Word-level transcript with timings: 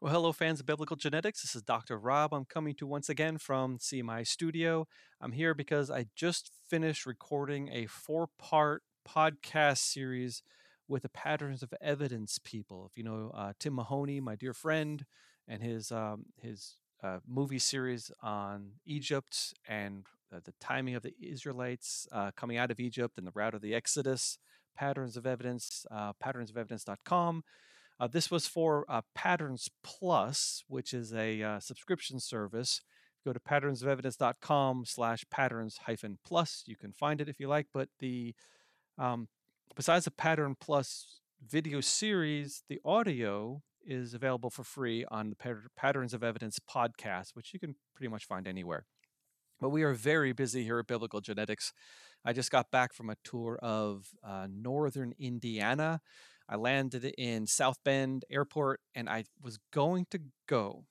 Well, 0.00 0.12
hello, 0.12 0.30
fans 0.30 0.60
of 0.60 0.66
biblical 0.66 0.94
genetics. 0.94 1.42
This 1.42 1.56
is 1.56 1.62
Dr. 1.62 1.98
Rob. 1.98 2.32
I'm 2.32 2.44
coming 2.44 2.72
to 2.76 2.86
once 2.86 3.08
again 3.08 3.36
from 3.36 3.78
CMI 3.78 4.24
Studio. 4.24 4.86
I'm 5.20 5.32
here 5.32 5.54
because 5.54 5.90
I 5.90 6.06
just 6.14 6.52
finished 6.70 7.04
recording 7.04 7.68
a 7.72 7.86
four 7.86 8.28
part 8.38 8.84
podcast 9.04 9.78
series 9.78 10.44
with 10.86 11.02
the 11.02 11.08
Patterns 11.08 11.64
of 11.64 11.74
Evidence 11.80 12.38
people. 12.38 12.88
If 12.88 12.96
you 12.96 13.02
know 13.02 13.32
uh, 13.34 13.54
Tim 13.58 13.74
Mahoney, 13.74 14.20
my 14.20 14.36
dear 14.36 14.54
friend, 14.54 15.04
and 15.48 15.64
his, 15.64 15.90
um, 15.90 16.26
his 16.40 16.76
uh, 17.02 17.18
movie 17.26 17.58
series 17.58 18.12
on 18.22 18.74
Egypt 18.86 19.52
and 19.66 20.06
uh, 20.32 20.38
the 20.44 20.54
timing 20.60 20.94
of 20.94 21.02
the 21.02 21.14
Israelites 21.20 22.06
uh, 22.12 22.30
coming 22.36 22.56
out 22.56 22.70
of 22.70 22.78
Egypt 22.78 23.18
and 23.18 23.26
the 23.26 23.32
route 23.34 23.54
of 23.54 23.62
the 23.62 23.74
Exodus, 23.74 24.38
Patterns 24.76 25.16
of 25.16 25.26
Evidence, 25.26 25.86
uh, 25.90 26.12
patternsofevidence.com. 26.24 27.42
Uh, 28.00 28.06
this 28.06 28.30
was 28.30 28.46
for 28.46 28.84
uh, 28.88 29.02
Patterns 29.14 29.68
Plus, 29.82 30.62
which 30.68 30.94
is 30.94 31.12
a 31.12 31.42
uh, 31.42 31.60
subscription 31.60 32.20
service. 32.20 32.80
Go 33.24 33.32
to 33.32 33.40
patternsofevidence.com 33.40 34.84
slash 34.86 35.24
patterns 35.30 35.80
hyphen 35.86 36.18
plus. 36.24 36.62
You 36.66 36.76
can 36.76 36.92
find 36.92 37.20
it 37.20 37.28
if 37.28 37.40
you 37.40 37.48
like. 37.48 37.66
But 37.74 37.88
the 37.98 38.34
um, 38.96 39.28
besides 39.74 40.04
the 40.04 40.10
Pattern 40.12 40.56
Plus 40.58 41.20
video 41.46 41.80
series, 41.80 42.62
the 42.68 42.80
audio 42.84 43.62
is 43.84 44.14
available 44.14 44.50
for 44.50 44.64
free 44.64 45.04
on 45.10 45.30
the 45.30 45.58
Patterns 45.76 46.14
of 46.14 46.22
Evidence 46.22 46.58
podcast, 46.58 47.30
which 47.34 47.52
you 47.52 47.60
can 47.60 47.74
pretty 47.94 48.08
much 48.08 48.24
find 48.26 48.46
anywhere. 48.46 48.86
But 49.60 49.70
we 49.70 49.82
are 49.82 49.94
very 49.94 50.32
busy 50.32 50.62
here 50.62 50.78
at 50.78 50.86
Biblical 50.86 51.20
Genetics. 51.20 51.72
I 52.24 52.32
just 52.32 52.50
got 52.50 52.70
back 52.70 52.92
from 52.92 53.10
a 53.10 53.16
tour 53.24 53.58
of 53.62 54.08
uh, 54.22 54.46
northern 54.50 55.14
Indiana. 55.18 56.00
I 56.48 56.56
landed 56.56 57.04
in 57.18 57.46
South 57.46 57.76
Bend 57.84 58.24
Airport 58.30 58.80
and 58.94 59.08
I 59.08 59.24
was 59.42 59.58
going 59.72 60.06
to 60.10 60.20
go 60.46 60.84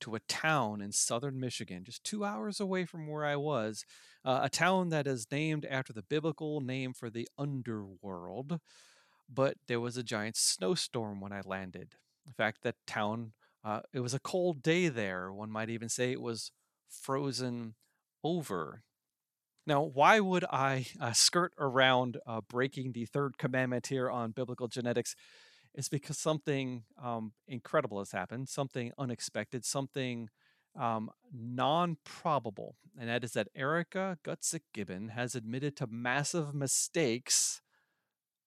to 0.00 0.14
a 0.14 0.20
town 0.20 0.80
in 0.80 0.92
southern 0.92 1.40
Michigan, 1.40 1.84
just 1.84 2.04
two 2.04 2.24
hours 2.24 2.60
away 2.60 2.84
from 2.84 3.06
where 3.06 3.24
I 3.24 3.36
was, 3.36 3.84
uh, 4.24 4.40
a 4.42 4.50
town 4.50 4.90
that 4.90 5.06
is 5.06 5.26
named 5.30 5.64
after 5.64 5.92
the 5.92 6.02
biblical 6.02 6.60
name 6.60 6.92
for 6.92 7.10
the 7.10 7.28
underworld. 7.38 8.60
But 9.32 9.56
there 9.66 9.80
was 9.80 9.96
a 9.96 10.02
giant 10.02 10.36
snowstorm 10.36 11.20
when 11.20 11.32
I 11.32 11.40
landed. 11.44 11.94
In 12.26 12.32
fact, 12.34 12.62
that 12.62 12.76
town, 12.86 13.32
uh, 13.64 13.80
it 13.92 14.00
was 14.00 14.14
a 14.14 14.20
cold 14.20 14.62
day 14.62 14.88
there. 14.88 15.32
One 15.32 15.50
might 15.50 15.70
even 15.70 15.88
say 15.88 16.12
it 16.12 16.20
was 16.20 16.52
frozen 16.88 17.74
over. 18.22 18.82
Now, 19.66 19.82
why 19.82 20.20
would 20.20 20.44
I 20.50 20.86
uh, 21.00 21.12
skirt 21.12 21.52
around 21.58 22.18
uh, 22.26 22.42
breaking 22.48 22.92
the 22.92 23.06
third 23.06 23.38
commandment 23.38 23.86
here 23.86 24.10
on 24.10 24.32
biblical 24.32 24.68
genetics? 24.68 25.16
It's 25.74 25.88
because 25.88 26.18
something 26.18 26.84
um, 27.02 27.32
incredible 27.48 27.98
has 27.98 28.12
happened, 28.12 28.48
something 28.48 28.92
unexpected, 28.98 29.64
something 29.64 30.28
um, 30.78 31.10
non 31.32 31.96
probable. 32.04 32.76
And 32.98 33.08
that 33.08 33.24
is 33.24 33.32
that 33.32 33.48
Erica 33.56 34.18
Gutsick 34.24 34.62
Gibbon 34.74 35.08
has 35.08 35.34
admitted 35.34 35.76
to 35.78 35.86
massive 35.86 36.54
mistakes 36.54 37.62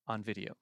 on 0.08 0.24
video. 0.24 0.54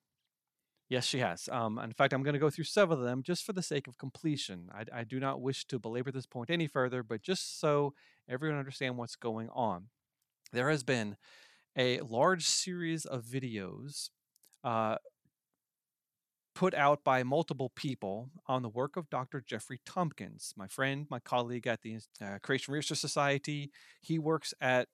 Yes, 0.88 1.06
she 1.06 1.20
has. 1.20 1.50
Um, 1.52 1.80
in 1.80 1.92
fact, 1.92 2.14
I'm 2.14 2.24
going 2.24 2.34
to 2.34 2.40
go 2.40 2.50
through 2.50 2.66
several 2.66 3.00
of 3.00 3.06
them 3.06 3.24
just 3.24 3.44
for 3.44 3.54
the 3.54 3.64
sake 3.64 3.88
of 3.88 3.98
completion. 3.98 4.70
I, 4.74 5.00
I 5.00 5.04
do 5.04 5.20
not 5.20 5.42
wish 5.42 5.66
to 5.66 5.80
belabor 5.80 6.12
this 6.12 6.28
point 6.28 6.50
any 6.50 6.68
further, 6.68 7.04
but 7.04 7.24
just 7.24 7.60
so 7.60 7.94
everyone 8.30 8.60
understand 8.60 8.98
what's 8.98 9.16
going 9.16 9.50
on 9.50 9.88
there 10.56 10.70
has 10.70 10.84
been 10.84 11.18
a 11.78 12.00
large 12.00 12.46
series 12.48 13.06
of 13.06 13.24
videos 13.24 14.10
uh, 14.64 14.96
put 16.56 16.74
out 16.74 17.04
by 17.04 17.22
multiple 17.22 17.72
people 17.76 18.30
on 18.48 18.62
the 18.62 18.70
work 18.70 18.96
of 18.96 19.10
Dr. 19.10 19.44
Jeffrey 19.46 19.82
Tomkins, 19.86 20.54
my 20.56 20.68
friend, 20.68 21.06
my 21.10 21.20
colleague 21.20 21.68
at 21.68 21.82
the 21.82 22.00
uh, 22.24 22.40
Creation 22.42 22.74
Research 22.74 23.00
Society. 23.00 23.72
He 24.02 24.18
works 24.18 24.54
at 24.62 24.88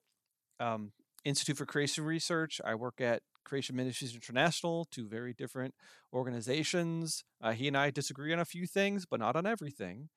um, 0.60 0.92
Institute 1.24 1.58
for 1.58 1.68
Creation 1.68 2.04
Research. 2.04 2.60
I 2.66 2.74
work 2.74 3.00
at 3.00 3.22
Creation 3.46 3.76
Ministries 3.76 4.16
International, 4.16 4.86
two 4.86 5.08
very 5.08 5.34
different 5.34 5.76
organizations. 6.12 7.24
Uh, 7.40 7.52
he 7.52 7.68
and 7.68 7.78
I 7.78 7.92
disagree 7.92 8.34
on 8.34 8.40
a 8.40 8.46
few 8.46 8.66
things, 8.66 9.06
but 9.06 9.20
not 9.20 9.36
on 9.36 9.46
everything. 9.46 10.10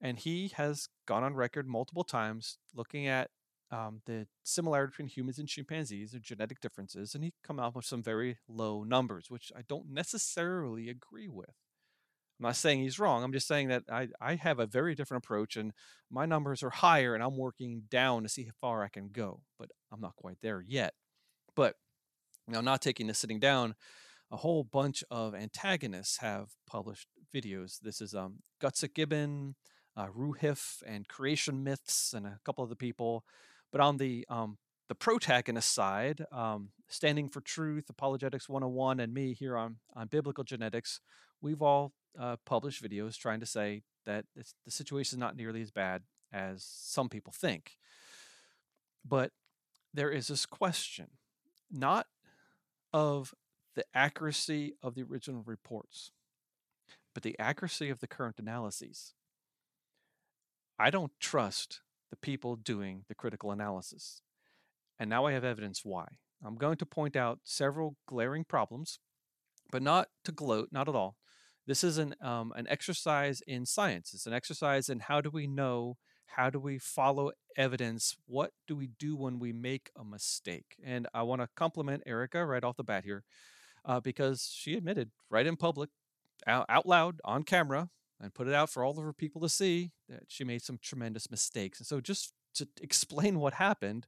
And 0.00 0.18
he 0.18 0.50
has 0.56 0.88
gone 1.06 1.22
on 1.22 1.34
record 1.34 1.68
multiple 1.68 2.04
times 2.04 2.56
looking 2.74 3.06
at 3.06 3.30
um, 3.70 4.02
the 4.06 4.26
similarity 4.42 4.90
between 4.90 5.08
humans 5.08 5.38
and 5.38 5.48
chimpanzees, 5.48 6.14
or 6.14 6.18
genetic 6.18 6.60
differences, 6.60 7.14
and 7.14 7.22
he 7.22 7.32
come 7.44 7.60
out 7.60 7.74
with 7.74 7.84
some 7.84 8.02
very 8.02 8.38
low 8.48 8.82
numbers, 8.82 9.30
which 9.30 9.52
I 9.56 9.62
don't 9.68 9.90
necessarily 9.90 10.88
agree 10.88 11.28
with. 11.28 11.54
I'm 12.38 12.44
not 12.44 12.56
saying 12.56 12.80
he's 12.80 12.98
wrong. 12.98 13.22
I'm 13.22 13.32
just 13.32 13.46
saying 13.46 13.68
that 13.68 13.84
I, 13.90 14.08
I 14.20 14.36
have 14.36 14.58
a 14.58 14.66
very 14.66 14.94
different 14.94 15.24
approach, 15.24 15.56
and 15.56 15.72
my 16.10 16.26
numbers 16.26 16.62
are 16.62 16.70
higher, 16.70 17.14
and 17.14 17.22
I'm 17.22 17.36
working 17.36 17.82
down 17.90 18.22
to 18.22 18.28
see 18.28 18.44
how 18.44 18.52
far 18.60 18.82
I 18.82 18.88
can 18.88 19.10
go, 19.10 19.42
but 19.58 19.70
I'm 19.92 20.00
not 20.00 20.16
quite 20.16 20.38
there 20.42 20.64
yet. 20.66 20.94
But 21.54 21.76
now, 22.48 22.60
not 22.60 22.80
taking 22.80 23.06
this 23.06 23.18
sitting 23.18 23.40
down, 23.40 23.74
a 24.30 24.38
whole 24.38 24.64
bunch 24.64 25.04
of 25.10 25.34
antagonists 25.34 26.18
have 26.18 26.50
published 26.66 27.08
videos. 27.34 27.78
This 27.80 28.00
is 28.00 28.14
um, 28.14 28.36
Gutsick 28.60 28.94
Gibbon, 28.94 29.54
uh, 29.96 30.06
Roohif, 30.06 30.82
and 30.86 31.06
Creation 31.06 31.62
Myths, 31.62 32.14
and 32.14 32.26
a 32.26 32.38
couple 32.44 32.64
of 32.64 32.70
the 32.70 32.76
people 32.76 33.24
but 33.72 33.80
on 33.80 33.96
the 33.96 34.24
um, 34.28 34.58
the 34.90 34.94
protagonist 34.96 35.72
side, 35.72 36.24
um, 36.32 36.70
Standing 36.88 37.28
for 37.28 37.40
Truth, 37.40 37.88
Apologetics 37.88 38.48
101, 38.48 38.98
and 38.98 39.14
me 39.14 39.32
here 39.34 39.56
on, 39.56 39.76
on 39.94 40.08
Biblical 40.08 40.42
Genetics, 40.42 40.98
we've 41.40 41.62
all 41.62 41.92
uh, 42.18 42.34
published 42.44 42.82
videos 42.82 43.16
trying 43.16 43.38
to 43.38 43.46
say 43.46 43.82
that 44.04 44.24
the 44.34 44.70
situation 44.70 45.16
is 45.16 45.20
not 45.20 45.36
nearly 45.36 45.62
as 45.62 45.70
bad 45.70 46.02
as 46.32 46.66
some 46.66 47.08
people 47.08 47.32
think. 47.32 47.76
But 49.06 49.30
there 49.94 50.10
is 50.10 50.26
this 50.26 50.44
question, 50.44 51.10
not 51.70 52.06
of 52.92 53.32
the 53.76 53.84
accuracy 53.94 54.74
of 54.82 54.96
the 54.96 55.04
original 55.04 55.44
reports, 55.46 56.10
but 57.14 57.22
the 57.22 57.38
accuracy 57.38 57.90
of 57.90 58.00
the 58.00 58.08
current 58.08 58.40
analyses. 58.40 59.14
I 60.80 60.90
don't 60.90 61.12
trust 61.20 61.80
the 62.10 62.16
people 62.16 62.56
doing 62.56 63.04
the 63.08 63.14
critical 63.14 63.52
analysis. 63.52 64.22
And 64.98 65.08
now 65.08 65.26
I 65.26 65.32
have 65.32 65.44
evidence 65.44 65.84
why. 65.84 66.06
I'm 66.44 66.56
going 66.56 66.76
to 66.78 66.86
point 66.86 67.16
out 67.16 67.40
several 67.44 67.96
glaring 68.06 68.44
problems, 68.44 68.98
but 69.70 69.82
not 69.82 70.08
to 70.24 70.32
gloat, 70.32 70.68
not 70.72 70.88
at 70.88 70.94
all. 70.94 71.16
This 71.66 71.84
is 71.84 71.98
an, 71.98 72.14
um, 72.20 72.52
an 72.56 72.66
exercise 72.68 73.42
in 73.46 73.66
science. 73.66 74.12
It's 74.14 74.26
an 74.26 74.32
exercise 74.32 74.88
in 74.88 75.00
how 75.00 75.20
do 75.20 75.30
we 75.30 75.46
know, 75.46 75.98
how 76.26 76.50
do 76.50 76.58
we 76.58 76.78
follow 76.78 77.32
evidence, 77.56 78.16
what 78.26 78.52
do 78.66 78.74
we 78.74 78.88
do 78.98 79.16
when 79.16 79.38
we 79.38 79.52
make 79.52 79.90
a 79.98 80.04
mistake. 80.04 80.76
And 80.82 81.06
I 81.14 81.22
want 81.22 81.42
to 81.42 81.48
compliment 81.56 82.02
Erica 82.06 82.44
right 82.44 82.64
off 82.64 82.76
the 82.76 82.84
bat 82.84 83.04
here 83.04 83.24
uh, 83.84 84.00
because 84.00 84.50
she 84.52 84.74
admitted 84.74 85.10
right 85.28 85.46
in 85.46 85.56
public, 85.56 85.90
out, 86.46 86.66
out 86.68 86.86
loud, 86.86 87.20
on 87.24 87.42
camera, 87.42 87.90
and 88.20 88.34
put 88.34 88.48
it 88.48 88.54
out 88.54 88.70
for 88.70 88.84
all 88.84 88.98
of 88.98 89.04
her 89.04 89.12
people 89.12 89.40
to 89.40 89.48
see 89.48 89.92
that 90.08 90.24
she 90.28 90.44
made 90.44 90.62
some 90.62 90.78
tremendous 90.82 91.30
mistakes. 91.30 91.78
And 91.78 91.86
so, 91.86 92.00
just 92.00 92.32
to 92.54 92.68
explain 92.80 93.38
what 93.38 93.54
happened, 93.54 94.06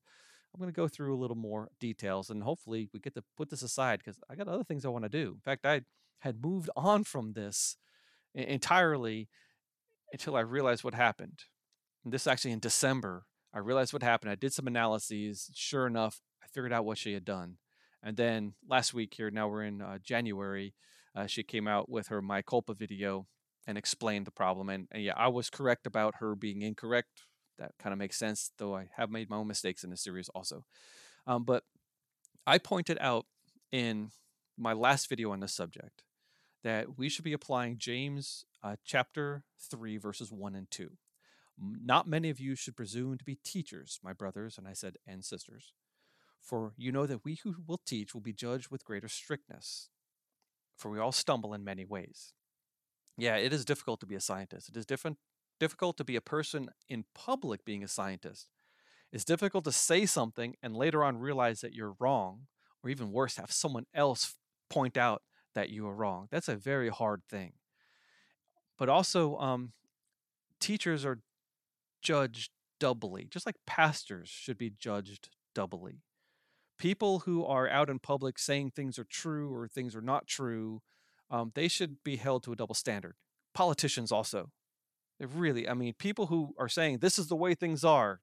I'm 0.53 0.61
going 0.61 0.73
to 0.73 0.77
go 0.77 0.89
through 0.89 1.15
a 1.15 1.21
little 1.21 1.37
more 1.37 1.71
details 1.81 2.28
and 2.28 2.43
hopefully 2.43 2.89
we 2.93 3.00
get 3.00 3.15
to 3.15 3.25
put 3.37 3.49
this 3.49 3.62
aside 3.62 4.00
because 4.00 4.21
I 4.28 4.34
got 4.34 4.49
other 4.49 4.65
things 4.65 4.84
I 4.84 4.91
want 4.91 5.05
to 5.05 5.09
do. 5.09 5.33
In 5.34 5.41
fact, 5.41 5.65
I 5.65 5.83
had 6.21 6.43
moved 6.43 6.69
on 6.77 7.05
from 7.05 7.33
this 7.33 7.77
entirely 8.34 9.28
until 10.12 10.37
I 10.37 10.41
realized 10.41 10.84
what 10.84 10.94
happened. 10.94 11.44
And 12.05 12.12
this 12.12 12.27
actually 12.27 12.53
in 12.53 12.59
December, 12.59 13.25
I 13.55 13.61
realized 13.61 13.93
what 13.93 14.03
happened. 14.03 14.31
I 14.31 14.34
did 14.34 14.53
some 14.53 14.67
analyses. 14.67 15.50
Sure 15.55 15.87
enough, 15.87 16.21
I 16.43 16.47
figured 16.49 16.73
out 16.73 16.84
what 16.84 16.99
she 16.99 17.15
had 17.15 17.25
done. 17.25 17.56
And 18.03 18.17
then 18.17 18.55
last 18.69 18.93
week 18.93 19.15
here, 19.15 19.31
now 19.31 19.49
we're 19.49 19.65
in 19.65 19.81
uh, 19.81 19.99
January, 20.03 20.75
uh, 21.15 21.27
she 21.27 21.43
came 21.43 21.69
out 21.69 21.89
with 21.89 22.09
her 22.09 22.21
Mea 22.21 22.43
Culpa 22.43 22.75
video 22.75 23.27
and 23.67 23.78
explained 23.78 24.27
the 24.27 24.33
problem. 24.33 24.69
And, 24.69 24.89
and 24.91 25.03
yeah, 25.03 25.14
I 25.17 25.29
was 25.29 25.50
correct 25.50 25.87
about 25.87 26.14
her 26.19 26.35
being 26.35 26.62
incorrect. 26.62 27.23
That 27.59 27.73
kind 27.79 27.93
of 27.93 27.99
makes 27.99 28.17
sense, 28.17 28.50
though 28.59 28.75
I 28.75 28.88
have 28.97 29.11
made 29.11 29.31
my 29.31 29.37
own 29.37 29.47
mistakes 29.47 29.85
in 29.85 29.91
this 29.91 30.03
series 30.03 30.29
also. 30.31 30.64
Um, 31.26 31.44
but 31.44 31.64
I 32.47 32.59
pointed 32.59 32.99
out 33.00 33.26
in 33.70 34.11
my 34.59 34.73
last 34.73 35.09
video 35.09 35.31
on 35.32 35.41
this 35.41 35.55
subject 35.55 36.03
that 36.64 36.99
we 36.99 37.09
should 37.09 37.25
be 37.25 37.32
applying 37.32 37.79
James 37.79 38.44
uh, 38.62 38.76
chapter 38.85 39.44
3, 39.70 39.97
verses 39.97 40.32
1 40.32 40.55
and 40.55 40.70
2. 40.70 40.91
Not 41.61 42.09
many 42.09 42.31
of 42.31 42.41
you 42.41 42.55
should 42.55 42.76
presume 42.76 43.19
to 43.19 43.25
be 43.25 43.38
teachers, 43.44 44.00
my 44.03 44.12
brothers, 44.12 44.59
and 44.59 44.67
I 44.67 44.73
said, 44.73 44.97
and 45.06 45.25
sisters, 45.25 45.73
for 46.41 46.73
you 46.76 46.91
know 46.91 47.06
that 47.06 47.25
we 47.25 47.38
who 47.43 47.56
will 47.67 47.81
teach 47.85 48.14
will 48.14 48.20
be 48.20 48.32
judged 48.32 48.70
with 48.70 48.85
greater 48.85 49.09
strictness. 49.09 49.88
For 50.76 50.91
we 50.91 50.99
all 50.99 51.12
stumble 51.12 51.55
in 51.55 51.62
many 51.62 51.85
ways. 51.85 52.32
Yeah, 53.17 53.37
it 53.37 53.53
is 53.53 53.64
difficult 53.64 54.00
to 54.00 54.06
be 54.06 54.14
a 54.14 54.20
scientist. 54.20 54.69
It 54.69 54.76
is 54.76 54.87
different 54.87 55.19
difficult 55.61 55.97
to 55.99 56.05
be 56.05 56.17
a 56.17 56.20
person 56.20 56.70
in 56.88 57.05
public 57.14 57.64
being 57.64 57.85
a 57.85 57.88
scientist. 57.88 58.49
It's 59.12 59.25
difficult 59.25 59.64
to 59.64 59.73
say 59.73 60.06
something 60.06 60.56
and 60.62 60.76
later 60.76 61.05
on 61.05 61.19
realize 61.19 61.61
that 61.61 61.75
you're 61.75 61.94
wrong, 62.00 62.47
or 62.82 62.91
even 62.91 63.12
worse, 63.12 63.37
have 63.37 63.53
someone 63.53 63.87
else 63.94 64.37
point 64.70 64.97
out 64.97 65.23
that 65.55 65.70
you 65.70 65.87
are 65.87 65.94
wrong. 65.94 66.29
That's 66.31 66.49
a 66.49 66.56
very 66.56 66.88
hard 66.88 67.23
thing. 67.29 67.53
but 68.79 68.88
also 68.88 69.37
um, 69.38 69.73
teachers 70.61 71.05
are 71.05 71.20
judged 72.03 72.50
doubly, 72.81 73.29
just 73.31 73.47
like 73.47 73.56
pastors 73.67 74.29
should 74.29 74.59
be 74.59 74.70
judged 74.79 75.31
doubly. 75.55 76.03
People 76.79 77.20
who 77.20 77.44
are 77.44 77.69
out 77.69 77.91
in 77.91 77.99
public 77.99 78.38
saying 78.38 78.70
things 78.70 78.99
are 78.99 79.05
true 79.05 79.55
or 79.55 79.69
things 79.69 79.94
are 79.97 80.03
not 80.03 80.26
true, 80.26 80.82
um, 81.32 81.50
they 81.55 81.67
should 81.67 82.05
be 82.05 82.17
held 82.17 82.44
to 82.44 82.52
a 82.52 82.56
double 82.56 82.75
standard. 82.75 83.14
Politicians 83.55 84.12
also. 84.12 84.50
They 85.19 85.26
really, 85.26 85.69
I 85.69 85.75
mean, 85.75 85.94
people 85.99 86.26
who 86.26 86.55
are 86.58 86.69
saying 86.69 86.99
this 86.99 87.19
is 87.19 87.29
the 87.29 87.37
way 87.37 87.55
things 87.55 87.84
are, 87.84 88.20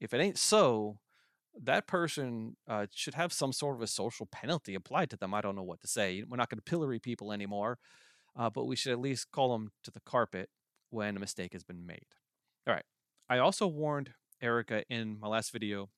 if 0.00 0.12
it 0.12 0.20
ain't 0.20 0.36
so, 0.36 0.98
that 1.62 1.86
person 1.86 2.56
uh, 2.68 2.86
should 2.92 3.14
have 3.14 3.32
some 3.32 3.52
sort 3.52 3.76
of 3.76 3.82
a 3.82 3.86
social 3.86 4.26
penalty 4.26 4.74
applied 4.74 5.10
to 5.10 5.16
them. 5.16 5.32
I 5.32 5.40
don't 5.40 5.56
know 5.56 5.62
what 5.62 5.80
to 5.80 5.88
say. 5.88 6.22
We're 6.28 6.36
not 6.36 6.50
going 6.50 6.58
to 6.58 6.70
pillory 6.70 6.98
people 6.98 7.32
anymore, 7.32 7.78
uh, 8.36 8.50
but 8.50 8.66
we 8.66 8.76
should 8.76 8.92
at 8.92 9.00
least 9.00 9.30
call 9.30 9.52
them 9.52 9.70
to 9.84 9.90
the 9.90 10.00
carpet 10.00 10.50
when 10.90 11.16
a 11.16 11.20
mistake 11.20 11.52
has 11.52 11.64
been 11.64 11.86
made. 11.86 12.06
All 12.66 12.74
right. 12.74 12.84
I 13.28 13.38
also 13.38 13.66
warned 13.66 14.10
Erica 14.42 14.84
in 14.90 15.18
my 15.18 15.28
last 15.28 15.52
video 15.52 15.88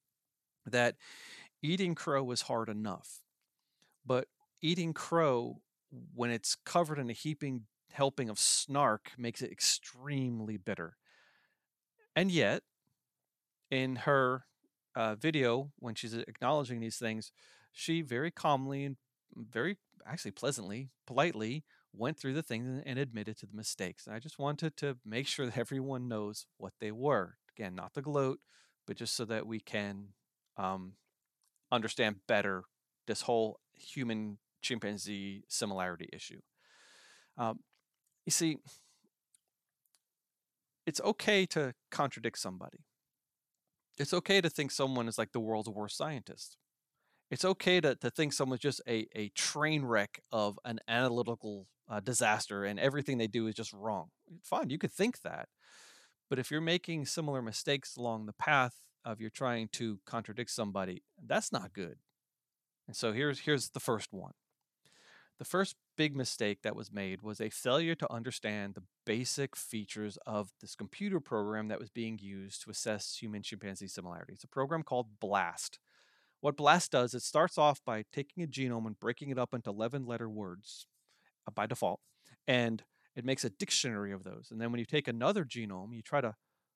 that 0.66 0.96
eating 1.62 1.94
crow 1.94 2.22
was 2.22 2.42
hard 2.42 2.68
enough, 2.68 3.20
but 4.06 4.28
eating 4.62 4.92
crow 4.92 5.60
when 6.14 6.30
it's 6.30 6.54
covered 6.54 6.98
in 6.98 7.10
a 7.10 7.14
heaping 7.14 7.62
helping 7.92 8.28
of 8.28 8.38
snark 8.38 9.12
makes 9.16 9.42
it 9.42 9.50
extremely 9.50 10.56
bitter. 10.56 10.96
And 12.14 12.30
yet, 12.30 12.62
in 13.70 13.96
her 13.96 14.44
uh, 14.94 15.14
video, 15.14 15.72
when 15.78 15.94
she's 15.94 16.14
acknowledging 16.14 16.80
these 16.80 16.96
things, 16.96 17.32
she 17.72 18.02
very 18.02 18.30
calmly 18.30 18.84
and 18.84 18.96
very 19.36 19.78
actually 20.06 20.30
pleasantly, 20.32 20.90
politely 21.06 21.64
went 21.92 22.18
through 22.18 22.34
the 22.34 22.42
things 22.42 22.82
and 22.84 22.98
admitted 22.98 23.38
to 23.38 23.46
the 23.46 23.56
mistakes. 23.56 24.06
And 24.06 24.14
I 24.14 24.18
just 24.18 24.38
wanted 24.38 24.76
to 24.78 24.96
make 25.04 25.26
sure 25.26 25.46
that 25.46 25.58
everyone 25.58 26.08
knows 26.08 26.46
what 26.56 26.72
they 26.80 26.92
were. 26.92 27.36
Again, 27.56 27.74
not 27.74 27.94
to 27.94 28.02
gloat, 28.02 28.40
but 28.86 28.96
just 28.96 29.14
so 29.14 29.24
that 29.26 29.46
we 29.46 29.60
can 29.60 30.08
um, 30.56 30.94
understand 31.70 32.16
better 32.26 32.64
this 33.06 33.22
whole 33.22 33.60
human 33.72 34.38
chimpanzee 34.62 35.44
similarity 35.48 36.08
issue. 36.12 36.40
Um, 37.36 37.60
you 38.26 38.32
see, 38.32 38.58
it's 40.86 41.00
okay 41.02 41.46
to 41.46 41.74
contradict 41.90 42.38
somebody. 42.38 42.78
It's 43.98 44.14
okay 44.14 44.40
to 44.40 44.48
think 44.48 44.70
someone 44.70 45.08
is 45.08 45.18
like 45.18 45.32
the 45.32 45.40
world's 45.40 45.68
worst 45.68 45.96
scientist. 45.96 46.56
It's 47.30 47.44
okay 47.44 47.80
to, 47.80 47.94
to 47.96 48.10
think 48.10 48.32
someone's 48.32 48.62
just 48.62 48.80
a, 48.88 49.06
a 49.14 49.28
train 49.30 49.84
wreck 49.84 50.22
of 50.32 50.58
an 50.64 50.80
analytical 50.88 51.66
uh, 51.90 52.00
disaster 52.00 52.64
and 52.64 52.78
everything 52.78 53.18
they 53.18 53.26
do 53.26 53.46
is 53.46 53.54
just 53.54 53.72
wrong. 53.72 54.08
Fine, 54.42 54.70
you 54.70 54.78
could 54.78 54.92
think 54.92 55.20
that. 55.22 55.48
But 56.30 56.38
if 56.38 56.50
you're 56.50 56.60
making 56.60 57.06
similar 57.06 57.42
mistakes 57.42 57.96
along 57.96 58.26
the 58.26 58.32
path 58.34 58.74
of 59.04 59.20
you're 59.20 59.30
trying 59.30 59.68
to 59.72 60.00
contradict 60.06 60.50
somebody, 60.50 61.02
that's 61.24 61.52
not 61.52 61.72
good. 61.72 61.96
And 62.86 62.96
so 62.96 63.12
here's 63.12 63.40
here's 63.40 63.70
the 63.70 63.80
first 63.80 64.12
one. 64.12 64.32
The 65.38 65.44
first 65.44 65.76
big 65.96 66.16
mistake 66.16 66.62
that 66.62 66.74
was 66.74 66.92
made 66.92 67.22
was 67.22 67.40
a 67.40 67.48
failure 67.48 67.94
to 67.94 68.12
understand 68.12 68.74
the 68.74 68.82
basic 69.06 69.54
features 69.54 70.18
of 70.26 70.50
this 70.60 70.74
computer 70.74 71.20
program 71.20 71.68
that 71.68 71.78
was 71.78 71.90
being 71.90 72.18
used 72.20 72.62
to 72.62 72.70
assess 72.70 73.18
human 73.20 73.42
chimpanzee 73.42 73.86
similarity. 73.86 74.32
It's 74.32 74.42
a 74.42 74.48
program 74.48 74.82
called 74.82 75.20
BLAST. 75.20 75.78
What 76.40 76.56
BLAST 76.56 76.90
does, 76.90 77.14
it 77.14 77.22
starts 77.22 77.56
off 77.56 77.80
by 77.86 78.04
taking 78.12 78.42
a 78.42 78.48
genome 78.48 78.86
and 78.86 78.98
breaking 78.98 79.30
it 79.30 79.38
up 79.38 79.54
into 79.54 79.70
11 79.70 80.06
letter 80.06 80.28
words 80.28 80.86
uh, 81.46 81.52
by 81.52 81.66
default, 81.66 82.00
and 82.48 82.82
it 83.14 83.24
makes 83.24 83.44
a 83.44 83.50
dictionary 83.50 84.12
of 84.12 84.24
those. 84.24 84.48
And 84.50 84.60
then 84.60 84.72
when 84.72 84.80
you 84.80 84.86
take 84.86 85.08
another 85.08 85.44
genome, 85.44 85.94
you 85.94 86.02
try 86.02 86.20
to 86.20 86.34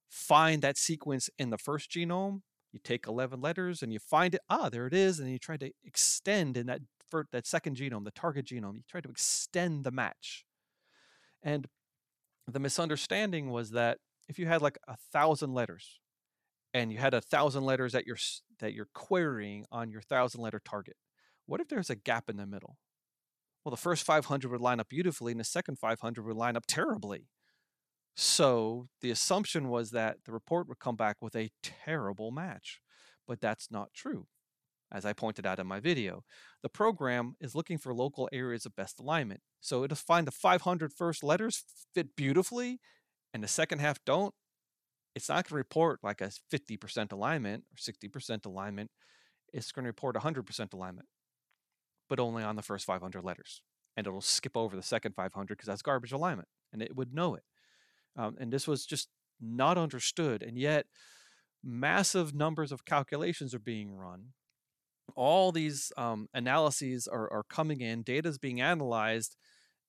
find 0.08 0.62
that 0.62 0.76
sequence 0.76 1.30
in 1.38 1.50
the 1.50 1.58
first 1.58 1.90
genome. 1.90 2.42
You 2.72 2.80
take 2.82 3.06
11 3.06 3.40
letters 3.40 3.82
and 3.82 3.92
you 3.92 3.98
find 3.98 4.34
it. 4.34 4.40
Ah, 4.48 4.68
there 4.68 4.86
it 4.86 4.94
is. 4.94 5.20
And 5.20 5.30
you 5.30 5.38
try 5.38 5.56
to 5.58 5.70
extend 5.84 6.56
in 6.56 6.66
that 6.66 6.80
for 7.12 7.28
that 7.30 7.46
second 7.46 7.76
genome, 7.76 8.04
the 8.04 8.10
target 8.10 8.46
genome, 8.46 8.76
you 8.76 8.82
try 8.88 9.02
to 9.02 9.10
extend 9.10 9.84
the 9.84 9.90
match. 9.90 10.46
And 11.42 11.66
the 12.48 12.58
misunderstanding 12.58 13.50
was 13.50 13.72
that 13.72 13.98
if 14.28 14.38
you 14.38 14.46
had 14.46 14.62
like 14.62 14.78
a 14.88 14.96
thousand 15.12 15.52
letters 15.52 16.00
and 16.72 16.90
you 16.90 16.96
had 16.96 17.12
a 17.12 17.20
thousand 17.20 17.64
letters 17.64 17.92
that 17.92 18.06
you're 18.06 18.16
that 18.60 18.72
you're 18.72 18.88
querying 18.94 19.66
on 19.70 19.90
your 19.90 20.00
thousand 20.00 20.40
letter 20.40 20.58
target, 20.64 20.96
what 21.44 21.60
if 21.60 21.68
there's 21.68 21.90
a 21.90 21.94
gap 21.94 22.30
in 22.30 22.38
the 22.38 22.46
middle? 22.46 22.78
Well, 23.62 23.70
the 23.70 23.76
first 23.76 24.06
500 24.06 24.50
would 24.50 24.62
line 24.62 24.80
up 24.80 24.88
beautifully 24.88 25.32
and 25.32 25.40
the 25.40 25.44
second 25.44 25.78
500 25.78 26.24
would 26.24 26.36
line 26.36 26.56
up 26.56 26.64
terribly. 26.66 27.28
So 28.16 28.88
the 29.02 29.10
assumption 29.10 29.68
was 29.68 29.90
that 29.90 30.16
the 30.24 30.32
report 30.32 30.66
would 30.66 30.78
come 30.78 30.96
back 30.96 31.20
with 31.20 31.36
a 31.36 31.50
terrible 31.62 32.30
match, 32.30 32.80
but 33.28 33.42
that's 33.42 33.70
not 33.70 33.92
true 33.92 34.28
as 34.92 35.04
I 35.04 35.12
pointed 35.12 35.46
out 35.46 35.58
in 35.58 35.66
my 35.66 35.80
video. 35.80 36.22
The 36.62 36.68
program 36.68 37.34
is 37.40 37.54
looking 37.54 37.78
for 37.78 37.94
local 37.94 38.28
areas 38.32 38.66
of 38.66 38.76
best 38.76 39.00
alignment. 39.00 39.40
So 39.60 39.84
it'll 39.84 39.96
find 39.96 40.26
the 40.26 40.32
500 40.32 40.92
first 40.92 41.24
letters 41.24 41.64
fit 41.94 42.14
beautifully 42.14 42.78
and 43.32 43.42
the 43.42 43.48
second 43.48 43.80
half 43.80 43.98
don't. 44.04 44.34
It's 45.14 45.28
not 45.28 45.48
going 45.48 45.50
to 45.50 45.54
report 45.56 46.00
like 46.02 46.20
a 46.20 46.30
50% 46.52 47.12
alignment 47.12 47.64
or 47.72 47.92
60% 47.92 48.46
alignment. 48.46 48.90
It's 49.52 49.72
going 49.72 49.84
to 49.84 49.88
report 49.88 50.16
100% 50.16 50.72
alignment, 50.72 51.08
but 52.08 52.20
only 52.20 52.42
on 52.42 52.56
the 52.56 52.62
first 52.62 52.84
500 52.86 53.24
letters. 53.24 53.62
And 53.96 54.06
it'll 54.06 54.20
skip 54.20 54.56
over 54.56 54.76
the 54.76 54.82
second 54.82 55.14
500 55.14 55.48
because 55.48 55.66
that's 55.66 55.82
garbage 55.82 56.12
alignment 56.12 56.48
and 56.72 56.82
it 56.82 56.96
would 56.96 57.14
know 57.14 57.34
it. 57.34 57.42
Um, 58.16 58.36
and 58.38 58.52
this 58.52 58.66
was 58.66 58.86
just 58.86 59.08
not 59.40 59.78
understood. 59.78 60.42
And 60.42 60.58
yet, 60.58 60.86
massive 61.62 62.34
numbers 62.34 62.72
of 62.72 62.84
calculations 62.84 63.54
are 63.54 63.58
being 63.58 63.92
run 63.92 64.28
all 65.16 65.52
these 65.52 65.92
um, 65.96 66.28
analyses 66.34 67.06
are, 67.06 67.32
are 67.32 67.44
coming 67.44 67.80
in, 67.80 68.02
data 68.02 68.28
is 68.28 68.38
being 68.38 68.60
analyzed, 68.60 69.36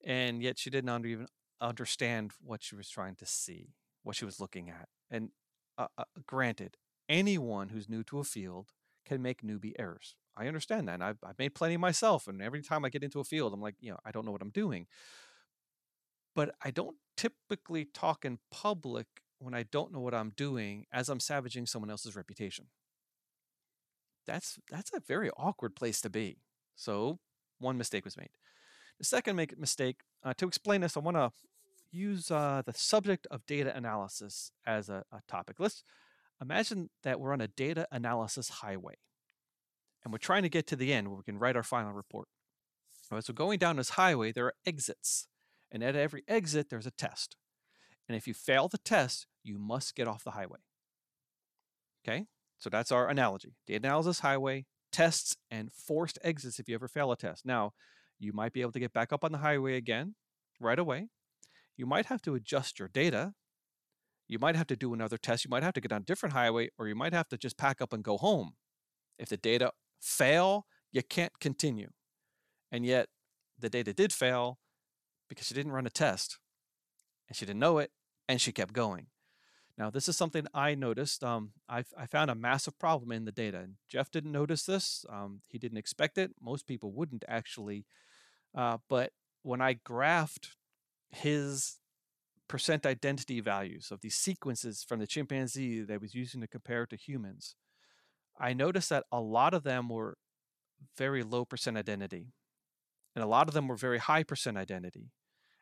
and 0.05 0.41
yet 0.41 0.57
she 0.57 0.69
did 0.69 0.85
not 0.85 1.05
even 1.05 1.27
understand 1.61 2.31
what 2.41 2.63
she 2.63 2.75
was 2.75 2.89
trying 2.89 3.15
to 3.15 3.25
see, 3.25 3.73
what 4.03 4.15
she 4.15 4.25
was 4.25 4.39
looking 4.39 4.69
at. 4.69 4.89
And 5.09 5.29
uh, 5.77 5.87
uh, 5.97 6.03
granted, 6.25 6.77
anyone 7.07 7.69
who's 7.69 7.89
new 7.89 8.03
to 8.03 8.19
a 8.19 8.23
field 8.23 8.69
can 9.05 9.21
make 9.21 9.41
newbie 9.41 9.73
errors. 9.79 10.15
I 10.35 10.47
understand 10.47 10.87
that. 10.87 10.95
And 10.95 11.03
I've, 11.03 11.19
I've 11.23 11.37
made 11.37 11.55
plenty 11.55 11.77
myself. 11.77 12.27
And 12.27 12.41
every 12.41 12.61
time 12.61 12.85
I 12.85 12.89
get 12.89 13.03
into 13.03 13.19
a 13.19 13.23
field, 13.23 13.53
I'm 13.53 13.61
like, 13.61 13.75
you 13.79 13.91
know, 13.91 13.99
I 14.05 14.11
don't 14.11 14.25
know 14.25 14.31
what 14.31 14.41
I'm 14.41 14.49
doing. 14.49 14.87
But 16.35 16.55
I 16.63 16.71
don't 16.71 16.97
typically 17.15 17.85
talk 17.85 18.25
in 18.25 18.39
public 18.51 19.05
when 19.39 19.53
I 19.53 19.63
don't 19.63 19.91
know 19.91 20.00
what 20.00 20.15
I'm 20.15 20.31
doing 20.36 20.86
as 20.91 21.09
I'm 21.09 21.19
savaging 21.19 21.67
someone 21.67 21.91
else's 21.91 22.15
reputation 22.15 22.67
that's 24.25 24.60
that's 24.70 24.92
a 24.94 25.00
very 25.00 25.30
awkward 25.38 25.75
place 25.75 26.01
to 26.01 26.10
be. 26.10 26.38
So 26.75 27.20
one 27.60 27.77
mistake 27.77 28.06
was 28.06 28.18
made. 28.18 28.30
The 29.00 29.06
second 29.06 29.36
make 29.36 29.58
mistake 29.58 30.01
uh, 30.24 30.34
to 30.38 30.48
explain 30.48 30.82
this, 30.82 30.96
I 30.96 31.00
want 31.00 31.18
to 31.18 31.32
use 31.92 32.32
uh, 32.32 32.62
the 32.65 32.74
subject 32.74 33.27
of 33.30 33.46
data 33.46 33.75
analysis 33.75 34.51
as 34.65 34.89
a, 34.89 35.03
a 35.12 35.22
topic. 35.27 35.58
Let's 35.60 35.84
imagine 36.42 36.89
that 37.03 37.20
we're 37.20 37.34
on 37.34 37.42
a 37.42 37.48
data 37.48 37.88
analysis 37.92 38.50
highway, 38.50 38.96
and 40.03 40.12
we're 40.12 40.18
trying 40.18 40.44
to 40.44 40.50
get 40.50 40.68
to 40.68 40.75
the 40.75 40.94
end 40.94 41.08
where 41.08 41.18
we 41.18 41.24
can 41.24 41.39
write 41.39 41.56
our 41.56 41.63
final 41.63 41.94
report. 41.94 42.27
Right, 43.12 43.24
so 43.24 43.34
going 43.34 43.60
down 43.60 43.75
this 43.75 43.92
highway, 43.92 44.32
there 44.32 44.46
are 44.46 44.56
exits, 44.65 45.27
and 45.72 45.84
at 45.84 45.96
every 45.96 46.24
exit 46.27 46.70
there's 46.70 46.88
a 46.88 46.92
test. 46.92 47.36
And 48.08 48.18
if 48.18 48.27
you 48.27 48.34
fail 48.34 48.68
the 48.68 48.80
test, 48.80 49.27
you 49.44 49.60
must 49.60 49.96
get 49.96 50.08
off 50.08 50.24
the 50.24 50.32
highway. 50.32 50.60
Okay, 52.06 52.25
so 52.63 52.70
that's 52.70 52.93
our 52.93 53.10
analogy. 53.10 53.58
The 53.67 53.75
analysis 53.75 54.22
highway, 54.22 54.65
tests, 54.89 55.36
and 55.51 55.70
forced 55.74 56.17
exits 56.24 56.60
if 56.60 56.70
you 56.70 56.75
ever 56.75 56.88
fail 56.88 57.12
a 57.12 57.17
test. 57.17 57.46
Now, 57.46 57.74
you 58.20 58.32
might 58.32 58.53
be 58.53 58.62
able 58.62 58.72
to 58.72 58.79
get 58.79 58.93
back 58.93 59.12
up 59.12 59.25
on 59.25 59.34
the 59.34 59.39
highway 59.39 59.75
again 59.75 60.15
right 60.62 60.79
away. 60.79 61.10
You 61.75 61.86
might 61.86 62.05
have 62.05 62.22
to 62.22 62.36
adjust 62.36 62.79
your 62.79 62.88
data. 62.88 63.34
You 64.29 64.39
might 64.39 64.55
have 64.55 64.67
to 64.67 64.77
do 64.77 64.93
another 64.93 65.17
test. 65.17 65.43
You 65.43 65.50
might 65.50 65.62
have 65.62 65.74
to 65.74 65.82
get 65.82 65.91
on 65.91 66.03
a 66.03 66.05
different 66.05 66.32
highway, 66.32 66.70
or 66.79 66.88
you 66.88 66.96
might 66.96 67.12
have 67.12 67.27
to 67.29 67.38
just 67.38 67.58
pack 67.58 67.82
up 67.82 67.91
and 67.91 68.01
go 68.01 68.15
home. 68.15 68.53
If 69.20 69.27
the 69.27 69.36
data 69.36 69.74
fail, 70.00 70.65
you 70.93 71.03
can't 71.03 71.38
continue. 71.41 71.89
And 72.72 72.86
yet, 72.86 73.10
the 73.60 73.70
data 73.70 73.91
did 73.93 74.13
fail 74.13 74.58
because 75.27 75.48
she 75.48 75.53
didn't 75.53 75.74
run 75.74 75.86
a 75.86 75.89
test 75.89 76.39
and 77.27 77.36
she 77.36 77.46
didn't 77.46 77.60
know 77.60 77.79
it 77.79 77.91
and 78.29 78.39
she 78.39 78.53
kept 78.53 78.72
going. 78.72 79.08
Now, 79.77 79.89
this 79.89 80.08
is 80.08 80.15
something 80.15 80.46
I 80.53 80.75
noticed. 80.75 81.24
Um, 81.24 81.51
I, 81.68 81.84
found 82.10 82.30
a 82.30 82.36
massive 82.36 82.77
problem 82.77 83.12
in 83.12 83.25
the 83.25 83.32
data. 83.32 83.58
And 83.58 83.75
Jeff 83.89 84.12
didn't 84.12 84.32
notice 84.32 84.63
this. 84.63 85.03
Um, 85.10 85.42
he 85.50 85.58
didn't 85.58 85.80
expect 85.80 86.18
it. 86.18 86.32
Most 86.39 86.68
people 86.68 86.92
wouldn't 86.92 87.25
actually. 87.27 87.86
Uh, 88.56 88.77
but 88.88 89.13
when 89.42 89.62
I 89.62 89.74
graphed 89.74 90.50
his 91.10 91.80
percent 92.48 92.86
identity 92.86 93.39
values 93.39 93.89
of 93.89 94.01
these 94.01 94.15
sequences 94.15 94.86
from 94.88 95.00
the 95.00 95.08
chimpanzee 95.08 95.82
that 95.82 95.94
I 95.94 95.98
was 95.98 96.13
using 96.13 96.42
to 96.42 96.48
compare 96.48 96.86
to 96.86 96.96
humans, 96.96 97.56
I 98.39 98.53
noticed 98.53 98.89
that 98.89 99.06
a 99.12 99.20
lot 99.20 99.56
of 99.56 99.63
them 99.63 99.89
were 99.89 100.18
very 100.98 101.24
low 101.24 101.46
percent 101.46 101.77
identity. 101.77 102.27
And 103.15 103.24
a 103.24 103.27
lot 103.27 103.48
of 103.48 103.56
them 103.56 103.68
were 103.68 103.75
very 103.75 104.00
high 104.00 104.24
percent 104.24 104.58
identity. 104.58 105.12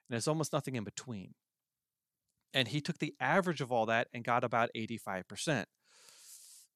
and 0.09 0.15
there's 0.15 0.27
almost 0.27 0.51
nothing 0.51 0.75
in 0.75 0.83
between. 0.83 1.33
And 2.53 2.67
he 2.67 2.81
took 2.81 2.99
the 2.99 3.15
average 3.19 3.61
of 3.61 3.71
all 3.71 3.85
that 3.85 4.07
and 4.13 4.23
got 4.23 4.43
about 4.43 4.69
85%. 4.75 5.65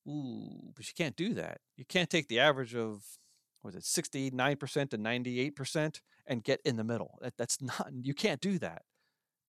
Ooh, 0.08 0.72
but 0.76 0.88
you 0.88 0.94
can't 0.96 1.16
do 1.16 1.34
that. 1.34 1.60
You 1.76 1.86
can't 1.86 2.10
take 2.10 2.28
the 2.28 2.40
average 2.40 2.76
of 2.76 3.04
was 3.64 3.76
it 3.76 3.82
69% 3.82 4.90
to 4.92 4.98
98% 4.98 6.02
and 6.28 6.44
get 6.44 6.62
in 6.64 6.78
the 6.78 6.84
middle. 6.84 7.18
That, 7.22 7.34
that's 7.38 7.62
not 7.62 7.90
you 8.04 8.14
can't 8.14 8.40
do 8.40 8.60
that. 8.60 8.84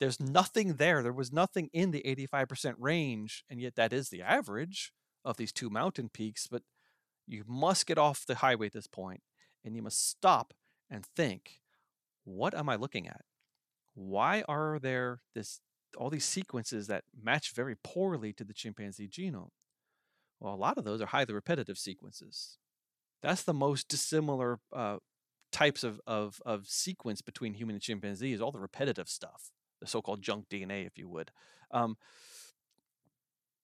There's 0.00 0.20
nothing 0.20 0.74
there. 0.74 1.02
There 1.02 1.12
was 1.12 1.32
nothing 1.32 1.68
in 1.72 1.90
the 1.90 2.02
85% 2.32 2.74
range, 2.78 3.44
and 3.48 3.60
yet 3.60 3.76
that 3.76 3.92
is 3.92 4.08
the 4.08 4.22
average 4.22 4.92
of 5.24 5.36
these 5.36 5.52
two 5.52 5.70
mountain 5.70 6.08
peaks. 6.08 6.46
But 6.46 6.62
you 7.26 7.44
must 7.46 7.86
get 7.86 7.98
off 7.98 8.26
the 8.26 8.36
highway 8.36 8.66
at 8.66 8.72
this 8.72 8.86
point, 8.86 9.22
and 9.64 9.74
you 9.74 9.82
must 9.82 10.08
stop 10.08 10.52
and 10.90 11.04
think, 11.04 11.60
what 12.24 12.54
am 12.54 12.68
I 12.68 12.76
looking 12.76 13.06
at? 13.06 13.22
Why 13.94 14.44
are 14.48 14.78
there 14.78 15.20
this 15.34 15.60
all 15.96 16.10
these 16.10 16.24
sequences 16.24 16.86
that 16.86 17.04
match 17.20 17.52
very 17.54 17.76
poorly 17.82 18.32
to 18.34 18.44
the 18.44 18.54
chimpanzee 18.54 19.08
genome? 19.08 19.50
Well, 20.40 20.54
a 20.54 20.56
lot 20.56 20.78
of 20.78 20.84
those 20.84 21.00
are 21.00 21.06
highly 21.06 21.34
repetitive 21.34 21.78
sequences. 21.78 22.58
That's 23.22 23.42
the 23.42 23.54
most 23.54 23.88
dissimilar 23.88 24.60
uh, 24.72 24.98
types 25.50 25.82
of, 25.82 26.00
of, 26.06 26.40
of 26.44 26.66
sequence 26.66 27.22
between 27.22 27.54
human 27.54 27.76
and 27.76 27.82
chimpanzee 27.82 28.32
is 28.32 28.40
all 28.40 28.52
the 28.52 28.60
repetitive 28.60 29.08
stuff, 29.08 29.50
the 29.80 29.86
so-called 29.86 30.22
junk 30.22 30.48
DNA, 30.50 30.86
if 30.86 30.98
you 30.98 31.08
would. 31.08 31.30
Um, 31.70 31.96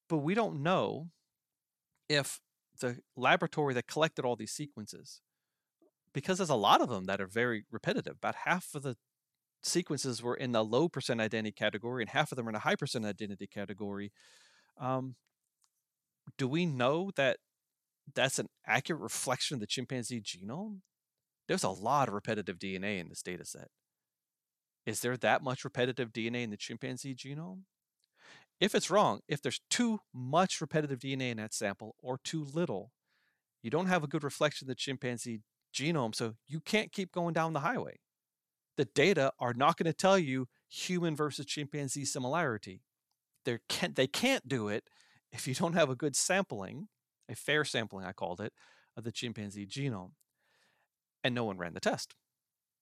but 0.09 0.17
we 0.17 0.33
don't 0.33 0.63
know 0.63 1.09
if 2.09 2.39
the 2.79 2.99
laboratory 3.15 3.73
that 3.75 3.87
collected 3.87 4.25
all 4.25 4.35
these 4.35 4.51
sequences, 4.51 5.21
because 6.13 6.37
there's 6.37 6.49
a 6.49 6.55
lot 6.55 6.81
of 6.81 6.89
them 6.89 7.05
that 7.05 7.21
are 7.21 7.27
very 7.27 7.65
repetitive. 7.71 8.17
About 8.17 8.35
half 8.45 8.73
of 8.75 8.83
the 8.83 8.97
sequences 9.65 10.21
were 10.21 10.35
in 10.35 10.51
the 10.51 10.63
low 10.63 10.89
percent 10.89 11.21
identity 11.21 11.51
category, 11.51 12.03
and 12.03 12.09
half 12.09 12.31
of 12.31 12.35
them 12.35 12.47
are 12.47 12.49
in 12.49 12.55
a 12.55 12.59
high 12.59 12.75
percent 12.75 13.05
identity 13.05 13.47
category. 13.47 14.11
Um, 14.79 15.15
do 16.37 16.47
we 16.47 16.65
know 16.65 17.11
that 17.15 17.37
that's 18.13 18.39
an 18.39 18.47
accurate 18.65 19.01
reflection 19.01 19.55
of 19.55 19.61
the 19.61 19.67
chimpanzee 19.67 20.21
genome? 20.21 20.79
There's 21.47 21.63
a 21.63 21.69
lot 21.69 22.07
of 22.07 22.13
repetitive 22.13 22.57
DNA 22.57 22.99
in 22.99 23.09
this 23.09 23.21
data 23.21 23.45
set. 23.45 23.67
Is 24.85 25.01
there 25.01 25.17
that 25.17 25.41
much 25.41 25.63
repetitive 25.63 26.11
DNA 26.11 26.43
in 26.43 26.49
the 26.49 26.57
chimpanzee 26.57 27.15
genome? 27.15 27.61
If 28.59 28.75
it's 28.75 28.89
wrong, 28.89 29.21
if 29.27 29.41
there's 29.41 29.61
too 29.69 29.99
much 30.13 30.61
repetitive 30.61 30.99
DNA 30.99 31.31
in 31.31 31.37
that 31.37 31.53
sample 31.53 31.95
or 32.01 32.17
too 32.23 32.43
little, 32.43 32.91
you 33.61 33.69
don't 33.69 33.87
have 33.87 34.03
a 34.03 34.07
good 34.07 34.23
reflection 34.23 34.65
of 34.65 34.69
the 34.69 34.75
chimpanzee 34.75 35.41
genome, 35.73 36.13
so 36.13 36.35
you 36.47 36.59
can't 36.59 36.91
keep 36.91 37.11
going 37.11 37.33
down 37.33 37.53
the 37.53 37.61
highway. 37.61 37.97
The 38.77 38.85
data 38.85 39.31
are 39.39 39.53
not 39.53 39.77
going 39.77 39.85
to 39.85 39.93
tell 39.93 40.17
you 40.17 40.47
human 40.69 41.15
versus 41.15 41.45
chimpanzee 41.45 42.05
similarity. 42.05 42.81
They 43.45 43.59
can't, 43.69 43.95
they 43.95 44.07
can't 44.07 44.47
do 44.47 44.67
it 44.67 44.89
if 45.31 45.47
you 45.47 45.53
don't 45.53 45.73
have 45.73 45.89
a 45.89 45.95
good 45.95 46.15
sampling, 46.15 46.87
a 47.29 47.35
fair 47.35 47.65
sampling, 47.65 48.05
I 48.05 48.13
called 48.13 48.39
it, 48.39 48.53
of 48.95 49.03
the 49.03 49.11
chimpanzee 49.11 49.65
genome. 49.65 50.11
And 51.23 51.33
no 51.33 51.43
one 51.45 51.57
ran 51.57 51.73
the 51.73 51.79
test. 51.79 52.15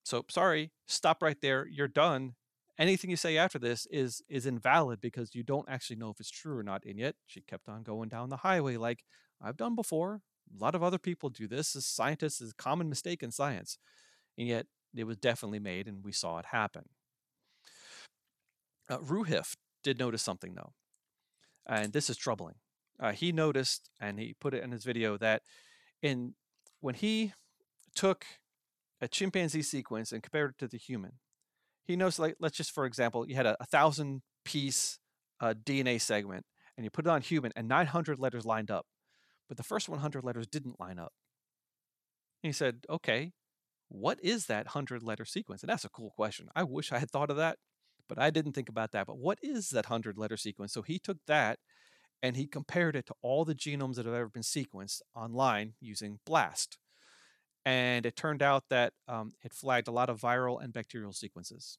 So 0.04 0.26
sorry, 0.30 0.72
stop 0.88 1.22
right 1.22 1.40
there. 1.42 1.68
You're 1.68 1.88
done. 1.88 2.34
Anything 2.78 3.10
you 3.10 3.16
say 3.16 3.38
after 3.38 3.60
this 3.60 3.86
is 3.92 4.24
is 4.28 4.46
invalid 4.46 5.00
because 5.00 5.36
you 5.36 5.44
don't 5.44 5.70
actually 5.70 5.98
know 5.98 6.10
if 6.10 6.20
it's 6.20 6.32
true 6.32 6.58
or 6.58 6.64
not. 6.64 6.84
And 6.86 6.98
yet 6.98 7.16
she 7.28 7.42
kept 7.42 7.70
on 7.70 7.84
going 7.84 8.10
down 8.10 8.30
the 8.30 8.38
highway 8.38 8.78
like 8.78 9.04
I've 9.42 9.58
done 9.58 9.76
before. 9.76 10.22
A 10.54 10.62
lot 10.62 10.74
of 10.76 10.82
other 10.82 10.98
people 10.98 11.30
do 11.30 11.48
this 11.48 11.76
as 11.76 11.86
scientists 11.86 12.42
is 12.42 12.52
a 12.52 12.62
common 12.62 12.90
mistake 12.90 13.22
in 13.22 13.32
science. 13.32 13.78
And 14.38 14.48
yet 14.48 14.66
it 14.96 15.06
was 15.06 15.18
definitely 15.18 15.60
made 15.60 15.88
and 15.88 16.04
we 16.04 16.12
saw 16.12 16.38
it 16.40 16.46
happen. 16.48 16.84
Uh, 18.90 18.98
Roohif 18.98 19.56
did 19.84 20.00
notice 20.00 20.22
something 20.22 20.56
though 20.56 20.74
and 21.66 21.94
this 21.94 22.10
is 22.10 22.18
troubling. 22.18 22.56
Uh, 23.00 23.12
he 23.12 23.32
noticed, 23.32 23.90
and 24.00 24.20
he 24.20 24.36
put 24.40 24.54
it 24.54 24.64
in 24.64 24.72
his 24.72 24.84
video 24.84 25.18
that 25.18 25.42
in 26.02 26.36
when 26.82 26.96
he 26.96 27.34
took 27.96 28.26
a 29.00 29.08
chimpanzee 29.08 29.64
sequence 29.64 30.12
and 30.12 30.22
compared 30.22 30.52
it 30.52 30.58
to 30.60 30.68
the 30.68 30.78
human, 30.78 31.14
he 31.84 31.96
knows 31.96 32.20
like 32.20 32.36
let's 32.40 32.56
just 32.56 32.72
for 32.72 32.86
example, 32.86 33.28
you 33.28 33.36
had 33.36 33.46
a, 33.46 33.58
a 33.60 33.66
thousand 33.66 34.22
piece 34.46 35.00
uh, 35.40 35.54
DNA 35.66 36.00
segment, 36.00 36.46
and 36.78 36.84
you 36.84 36.92
put 36.92 37.06
it 37.06 37.10
on 37.10 37.22
human, 37.22 37.52
and 37.56 37.68
900 37.68 38.20
letters 38.20 38.46
lined 38.46 38.70
up, 38.70 38.86
but 39.48 39.58
the 39.58 39.64
first 39.64 39.90
100 39.90 40.24
letters 40.24 40.48
didn't 40.48 40.80
line 40.80 41.00
up. 41.00 41.14
And 42.44 42.50
he 42.50 42.54
said, 42.54 42.86
"Okay, 42.90 43.32
what 43.92 44.20
is 44.24 44.48
that 44.48 44.68
100 44.68 45.04
letter 45.04 45.26
sequence?" 45.26 45.64
And 45.64 45.70
that's 45.70 45.86
a 45.86 45.90
cool 45.90 46.12
question. 46.12 46.50
I 46.56 46.64
wish 46.64 46.92
I 46.92 47.00
had 47.00 47.12
thought 47.12 47.30
of 47.30 47.38
that 47.38 47.58
but 48.12 48.20
I 48.20 48.30
didn't 48.30 48.52
think 48.52 48.68
about 48.68 48.92
that. 48.92 49.08
But 49.08 49.20
what 49.20 49.40
is 49.42 49.70
that 49.70 49.90
100 49.90 50.18
letter 50.18 50.36
sequence? 50.36 50.74
So 50.74 50.82
he 50.82 51.00
took 51.00 51.16
that 51.28 51.60
and 52.22 52.36
he 52.36 52.46
compared 52.46 52.98
it 52.98 53.06
to 53.06 53.14
all 53.22 53.46
the 53.46 53.56
genomes 53.56 53.96
that 53.96 54.06
have 54.06 54.14
ever 54.14 54.28
been 54.28 54.42
sequenced 54.42 55.02
online 55.16 55.76
using 55.80 56.20
BLAST. 56.26 56.78
And 57.64 58.06
it 58.06 58.18
turned 58.18 58.44
out 58.44 58.66
that 58.70 58.92
um, 59.08 59.32
it 59.46 59.54
flagged 59.54 59.88
a 59.88 59.92
lot 59.92 60.10
of 60.10 60.20
viral 60.20 60.62
and 60.62 60.74
bacterial 60.74 61.14
sequences, 61.14 61.78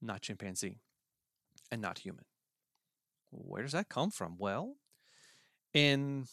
not 0.00 0.22
chimpanzee 0.22 0.78
and 1.72 1.82
not 1.82 1.98
human. 1.98 2.24
Where 3.32 3.62
does 3.62 3.72
that 3.72 3.88
come 3.88 4.12
from? 4.12 4.36
Well, 4.38 4.76
in 5.72 6.26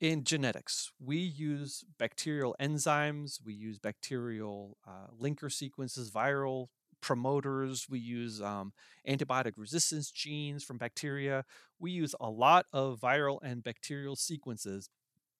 in 0.00 0.24
genetics, 0.24 0.90
we 1.00 1.16
use 1.16 1.84
bacterial 1.98 2.54
enzymes, 2.60 3.38
we 3.44 3.54
use 3.54 3.78
bacterial 3.78 4.76
uh, 4.86 5.08
linker 5.20 5.50
sequences, 5.50 6.10
viral 6.10 6.66
promoters, 7.00 7.86
we 7.88 7.98
use 7.98 8.42
um, 8.42 8.72
antibiotic 9.08 9.52
resistance 9.56 10.10
genes 10.10 10.64
from 10.64 10.76
bacteria. 10.76 11.44
We 11.78 11.92
use 11.92 12.14
a 12.20 12.28
lot 12.28 12.66
of 12.72 13.00
viral 13.00 13.38
and 13.42 13.62
bacterial 13.62 14.16
sequences 14.16 14.88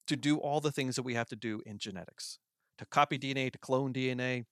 to 0.06 0.16
do 0.16 0.38
all 0.38 0.60
the 0.60 0.72
things 0.72 0.96
that 0.96 1.02
we 1.02 1.14
have 1.14 1.28
to 1.28 1.36
do 1.36 1.60
in 1.66 1.78
genetics 1.78 2.38
to 2.78 2.86
copy 2.86 3.18
DNA, 3.18 3.50
to 3.50 3.58
clone 3.58 3.92
DNA. 3.92 4.44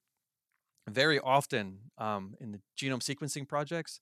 Very 0.87 1.19
often 1.19 1.91
um, 1.97 2.35
in 2.39 2.51
the 2.51 2.59
genome 2.77 3.01
sequencing 3.01 3.47
projects, 3.47 3.99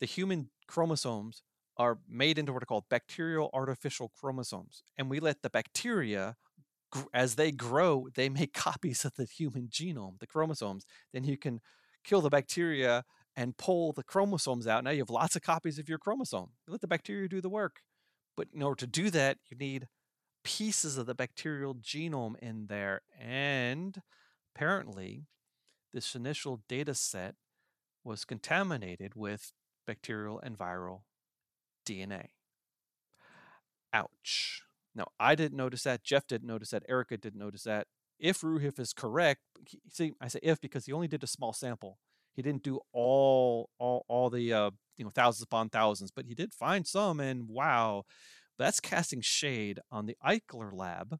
the 0.00 0.06
human 0.06 0.50
chromosomes 0.66 1.42
are 1.80 1.98
made 2.06 2.38
into 2.38 2.52
what 2.52 2.62
are 2.62 2.66
called 2.66 2.84
bacterial 2.90 3.48
artificial 3.54 4.12
chromosomes. 4.14 4.82
And 4.98 5.08
we 5.08 5.18
let 5.18 5.40
the 5.40 5.48
bacteria, 5.48 6.36
as 7.14 7.36
they 7.36 7.50
grow, 7.50 8.08
they 8.14 8.28
make 8.28 8.52
copies 8.68 9.06
of 9.06 9.14
the 9.14 9.24
human 9.24 9.68
genome, 9.68 10.18
the 10.20 10.26
chromosomes. 10.26 10.84
Then 11.14 11.24
you 11.24 11.38
can 11.38 11.60
kill 12.04 12.20
the 12.20 12.28
bacteria 12.28 13.04
and 13.34 13.56
pull 13.56 13.94
the 13.94 14.02
chromosomes 14.02 14.66
out. 14.66 14.84
Now 14.84 14.90
you 14.90 14.98
have 14.98 15.08
lots 15.08 15.36
of 15.36 15.42
copies 15.42 15.78
of 15.78 15.88
your 15.88 15.96
chromosome. 15.96 16.50
You 16.66 16.72
let 16.72 16.82
the 16.82 16.86
bacteria 16.86 17.28
do 17.28 17.40
the 17.40 17.48
work. 17.48 17.80
But 18.36 18.48
in 18.54 18.62
order 18.62 18.80
to 18.80 18.86
do 18.86 19.08
that, 19.08 19.38
you 19.50 19.56
need 19.56 19.88
pieces 20.44 20.98
of 20.98 21.06
the 21.06 21.14
bacterial 21.14 21.74
genome 21.74 22.38
in 22.40 22.66
there. 22.66 23.00
And 23.18 24.02
apparently, 24.54 25.28
this 25.94 26.14
initial 26.14 26.60
data 26.68 26.94
set 26.94 27.36
was 28.04 28.26
contaminated 28.26 29.12
with 29.14 29.52
bacterial 29.86 30.38
and 30.40 30.58
viral 30.58 31.04
DNA. 31.90 32.26
Ouch. 33.92 34.62
Now, 34.94 35.08
I 35.18 35.34
didn't 35.34 35.56
notice 35.56 35.82
that. 35.84 36.04
Jeff 36.04 36.26
didn't 36.26 36.48
notice 36.48 36.70
that. 36.70 36.84
Erica 36.88 37.16
didn't 37.16 37.40
notice 37.40 37.64
that 37.64 37.86
if 38.20 38.42
Roohif 38.42 38.78
is 38.78 38.92
correct, 38.92 39.40
he, 39.66 39.80
see, 39.88 40.12
I 40.20 40.28
say 40.28 40.40
if 40.42 40.60
because 40.60 40.86
he 40.86 40.92
only 40.92 41.08
did 41.08 41.24
a 41.24 41.28
small 41.28 41.52
sample. 41.52 41.98
He 42.34 42.42
didn't 42.42 42.62
do 42.62 42.80
all 42.92 43.70
all 43.78 44.04
all 44.08 44.30
the 44.30 44.52
uh, 44.52 44.70
you 44.96 45.04
know 45.04 45.10
thousands 45.10 45.42
upon 45.42 45.68
thousands, 45.68 46.10
but 46.10 46.26
he 46.26 46.34
did 46.34 46.54
find 46.54 46.86
some, 46.86 47.18
and 47.18 47.48
wow, 47.48 48.04
that's 48.58 48.78
casting 48.78 49.20
shade 49.20 49.80
on 49.90 50.06
the 50.06 50.16
Eichler 50.24 50.72
lab 50.72 51.18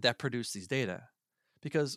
that 0.00 0.18
produced 0.18 0.52
these 0.52 0.68
data, 0.68 1.04
because 1.62 1.96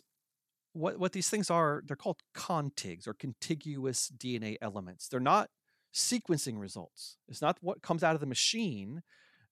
what 0.72 0.98
what 0.98 1.12
these 1.12 1.28
things 1.28 1.50
are, 1.50 1.82
they're 1.86 1.96
called 1.96 2.20
contigs 2.34 3.06
or 3.06 3.14
contiguous 3.14 4.10
DNA 4.16 4.56
elements. 4.62 5.08
They're 5.08 5.20
not 5.20 5.50
sequencing 5.96 6.58
results. 6.60 7.16
It's 7.28 7.42
not 7.42 7.58
what 7.60 7.82
comes 7.82 8.04
out 8.04 8.14
of 8.14 8.20
the 8.20 8.26
machine. 8.26 9.02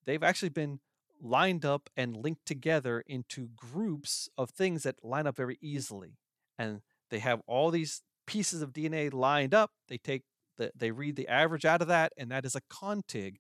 They've 0.05 0.23
actually 0.23 0.51
been 0.51 0.81
lined 1.21 1.65
up 1.65 1.89
and 1.97 2.17
linked 2.17 2.45
together 2.45 3.03
into 3.07 3.49
groups 3.57 4.29
of 4.37 4.51
things 4.51 4.83
that 4.83 5.03
line 5.03 5.27
up 5.27 5.37
very 5.37 5.59
easily. 5.63 6.19
And 6.59 6.83
they 7.11 7.21
have 7.21 7.41
all 7.47 7.71
these 7.71 8.03
pieces 8.27 8.63
of 8.63 8.73
DNA 8.73 9.13
lined 9.13 9.55
up. 9.55 9.73
They 9.89 9.99
take 9.99 10.23
the, 10.57 10.71
they 10.77 10.91
read 10.91 11.17
the 11.17 11.29
average 11.29 11.65
out 11.65 11.83
of 11.83 11.89
that, 11.89 12.13
and 12.17 12.31
that 12.31 12.45
is 12.45 12.55
a 12.55 12.61
contig 12.61 13.37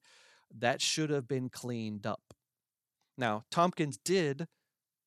that 0.56 0.80
should 0.80 1.11
have 1.11 1.28
been 1.28 1.49
cleaned 1.49 2.06
up. 2.06 2.34
Now, 3.16 3.44
Tomkins 3.50 3.99
did 4.02 4.46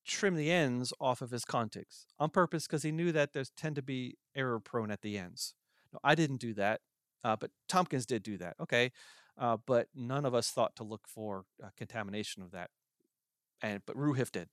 trim 0.05 0.35
the 0.35 0.51
ends 0.51 0.93
off 1.01 1.21
of 1.21 1.31
his 1.31 1.43
contigs 1.43 2.05
on 2.17 2.29
purpose 2.29 2.65
because 2.65 2.83
he 2.83 2.91
knew 2.91 3.11
that 3.11 3.33
there's 3.33 3.51
tend 3.57 3.75
to 3.75 3.81
be 3.81 4.15
error 4.35 4.59
prone 4.59 4.89
at 4.89 5.01
the 5.01 5.17
ends. 5.17 5.53
No, 5.91 5.99
I 6.03 6.15
didn't 6.15 6.39
do 6.39 6.53
that, 6.53 6.81
uh, 7.27 7.35
but 7.35 7.51
Tomkins 7.67 8.05
did 8.05 8.23
do 8.23 8.37
that. 8.37 8.55
Okay, 8.59 8.91
uh, 9.37 9.57
but 9.65 9.87
none 9.95 10.25
of 10.25 10.33
us 10.33 10.49
thought 10.49 10.75
to 10.77 10.83
look 10.83 11.07
for 11.07 11.45
uh, 11.63 11.69
contamination 11.77 12.43
of 12.43 12.51
that. 12.51 12.69
And 13.61 13.81
but 13.85 13.97
Roohif 13.97 14.31
did, 14.31 14.49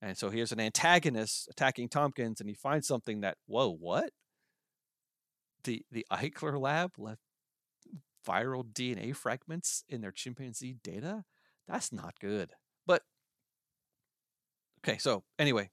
and 0.00 0.16
so 0.16 0.30
here's 0.30 0.52
an 0.52 0.60
antagonist 0.60 1.48
attacking 1.50 1.88
Tomkins, 1.88 2.40
and 2.40 2.48
he 2.48 2.54
finds 2.54 2.86
something 2.86 3.20
that 3.20 3.36
whoa, 3.46 3.70
what? 3.72 4.10
the 5.66 5.84
the 5.90 6.06
Eichler 6.10 6.58
lab 6.58 6.92
left 6.96 7.20
viral 8.26 8.64
DNA 8.64 9.14
fragments 9.14 9.84
in 9.88 10.00
their 10.00 10.12
chimpanzee 10.12 10.76
data. 10.82 11.24
That's 11.68 11.92
not 11.92 12.18
good. 12.20 12.52
But 12.86 13.02
okay, 14.80 14.96
so 14.96 15.24
anyway, 15.38 15.70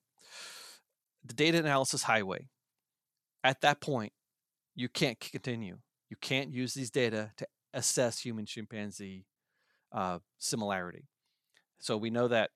the 1.23 1.33
data 1.33 1.59
analysis 1.59 2.03
highway. 2.03 2.49
At 3.45 3.61
that 3.61 3.81
point, 3.81 4.13
you 4.73 4.87
can't 4.89 5.19
continue. 5.19 5.79
You 6.13 6.17
can't 6.21 6.53
use 6.53 6.75
these 6.75 6.91
data 6.91 7.31
to 7.37 7.47
assess 7.73 8.19
human 8.19 8.45
chimpanzee 8.45 9.25
uh, 9.91 10.19
similarity. 10.37 11.07
So 11.79 11.97
we 11.97 12.11
know 12.11 12.27
that. 12.27 12.51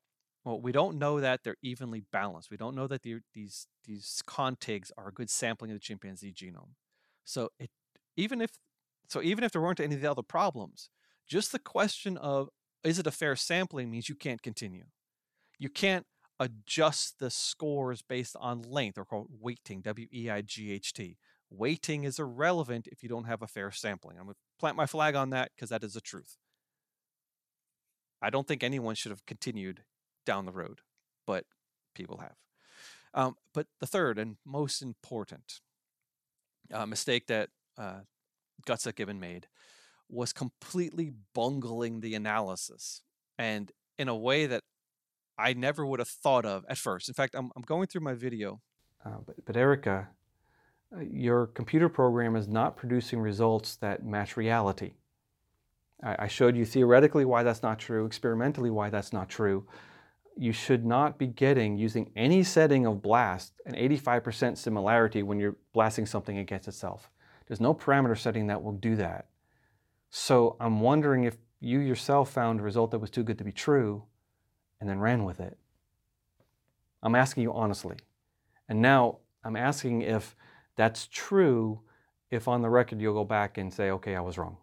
Well, 0.46 0.62
we 0.62 0.72
don't 0.72 1.00
know 1.00 1.20
that 1.20 1.40
they're 1.44 1.58
evenly 1.64 2.04
balanced. 2.12 2.52
We 2.52 2.58
don't 2.58 2.76
know 2.76 2.86
that 2.86 3.02
these 3.02 3.66
these 3.84 4.22
contigs 4.28 4.92
are 4.96 5.08
a 5.08 5.12
good 5.12 5.32
sampling 5.32 5.72
of 5.72 5.76
the 5.78 5.80
chimpanzee 5.80 6.32
genome. 6.32 6.76
So 7.26 7.50
it 7.58 7.72
even 8.16 8.42
if 8.42 8.52
so 9.10 9.24
even 9.24 9.44
if 9.44 9.54
there 9.54 9.62
weren't 9.64 9.80
any 9.80 9.96
of 9.96 10.02
the 10.02 10.12
other 10.12 10.22
problems, 10.22 10.92
just 11.28 11.52
the 11.52 11.58
question 11.58 12.16
of 12.16 12.50
is 12.84 13.00
it 13.00 13.08
a 13.08 13.12
fair 13.12 13.36
sampling 13.36 13.90
means 13.90 14.08
you 14.08 14.14
can't 14.14 14.44
continue. 14.44 14.86
You 15.58 15.70
can't 15.70 16.06
adjust 16.40 17.18
the 17.18 17.32
scores 17.32 18.04
based 18.04 18.36
on 18.40 18.62
length 18.62 19.00
or 19.00 19.06
called 19.06 19.30
weighting, 19.32 19.82
W 19.82 20.06
E 20.14 20.30
I 20.30 20.42
G 20.42 20.72
H 20.72 20.94
T. 20.94 21.18
Weighting 21.50 22.04
is 22.04 22.20
irrelevant 22.20 22.88
if 22.92 23.04
you 23.04 23.10
don't 23.10 23.26
have 23.26 23.42
a 23.42 23.48
fair 23.48 23.72
sampling. 23.72 24.18
I'm 24.18 24.26
going 24.26 24.36
to 24.36 24.40
plant 24.60 24.76
my 24.76 24.86
flag 24.86 25.16
on 25.16 25.30
that 25.30 25.52
because 25.56 25.70
that 25.70 25.84
is 25.84 25.94
the 25.94 26.02
truth. 26.02 26.38
I 28.22 28.30
don't 28.30 28.48
think 28.48 28.64
anyone 28.64 28.96
should 28.96 29.12
have 29.12 29.26
continued 29.26 29.84
down 30.26 30.46
the 30.46 30.52
road, 30.52 30.82
but 31.26 31.46
people 31.96 32.18
have. 32.18 32.36
Um, 33.14 33.36
but 33.54 33.68
the 33.80 33.88
third 33.88 34.20
and 34.20 34.38
most 34.46 34.82
important 34.82 35.62
uh, 36.74 36.86
mistake 36.86 37.28
that 37.28 37.50
uh, 37.78 38.02
Gutsick 38.68 38.96
Gibbon 38.96 39.20
made 39.20 39.48
was 40.10 40.34
completely 40.34 41.14
bungling 41.34 42.02
the 42.02 42.16
analysis 42.16 43.02
and 43.38 43.72
in 43.98 44.08
a 44.08 44.16
way 44.16 44.46
that 44.46 44.64
I 45.38 45.54
never 45.54 45.86
would 45.86 46.00
have 46.00 46.08
thought 46.08 46.46
of 46.46 46.66
at 46.68 46.78
first. 46.78 47.08
In 47.08 47.14
fact, 47.14 47.36
I'm, 47.36 47.52
I'm 47.56 47.62
going 47.64 47.88
through 47.88 48.02
my 48.02 48.14
video. 48.14 48.62
Uh, 49.06 49.18
but, 49.26 49.36
but 49.46 49.56
Erica, 49.56 50.10
your 51.02 51.48
computer 51.48 51.90
program 51.90 52.36
is 52.36 52.48
not 52.48 52.78
producing 52.78 53.20
results 53.20 53.76
that 53.78 54.06
match 54.06 54.38
reality. 54.38 54.94
I, 56.04 56.28
showed 56.28 56.56
you 56.56 56.64
theoretically 56.64 57.26
why 57.26 57.42
that's 57.42 57.64
not 57.64 57.80
true, 57.80 58.06
experimentally 58.06 58.70
why 58.70 58.92
that's 58.92 59.12
not 59.12 59.30
true. 59.30 59.66
You 60.38 60.52
should 60.52 60.86
not 60.86 61.18
be 61.18 61.26
getting, 61.26 61.76
using 61.76 62.12
any 62.16 62.44
setting 62.44 62.86
of 62.86 63.02
blast, 63.02 63.54
an 63.66 63.74
85% 63.74 64.58
similarity 64.58 65.24
when 65.24 65.40
you're 65.40 65.56
blasting 65.74 66.06
something 66.06 66.38
against 66.38 66.68
itself. 66.68 67.10
There's 67.48 67.60
no 67.60 67.74
parameter 67.74 68.16
setting 68.16 68.48
that 68.48 68.62
will 68.62 68.74
do 68.74 68.96
that. 68.98 69.28
So 70.12 70.56
I'm 70.60 70.82
wondering 70.82 71.24
if 71.24 71.38
you 71.60 71.80
yourself 71.80 72.32
found 72.32 72.60
a 72.60 72.64
result 72.64 72.92
that 72.92 73.00
was 73.00 73.10
too 73.10 73.24
good 73.24 73.40
to 73.40 73.44
be 73.44 73.52
true 73.52 74.04
and 74.80 74.88
then 74.88 75.00
ran 75.00 75.24
with 75.24 75.40
it. 75.40 75.58
I'm 77.02 77.16
asking 77.16 77.44
you 77.44 77.54
honestly. 77.54 77.98
And 78.70 78.82
now 78.82 79.18
I'm 79.44 79.56
asking 79.56 80.04
if 80.04 80.36
that's 80.78 81.08
true, 81.08 81.82
if 82.32 82.48
on 82.48 82.62
the 82.62 82.70
record 82.70 83.02
you'll 83.02 83.14
go 83.14 83.26
back 83.26 83.58
and 83.58 83.74
say, 83.74 83.92
okay, 83.92 84.16
I 84.16 84.22
was 84.22 84.38
wrong. 84.38 84.58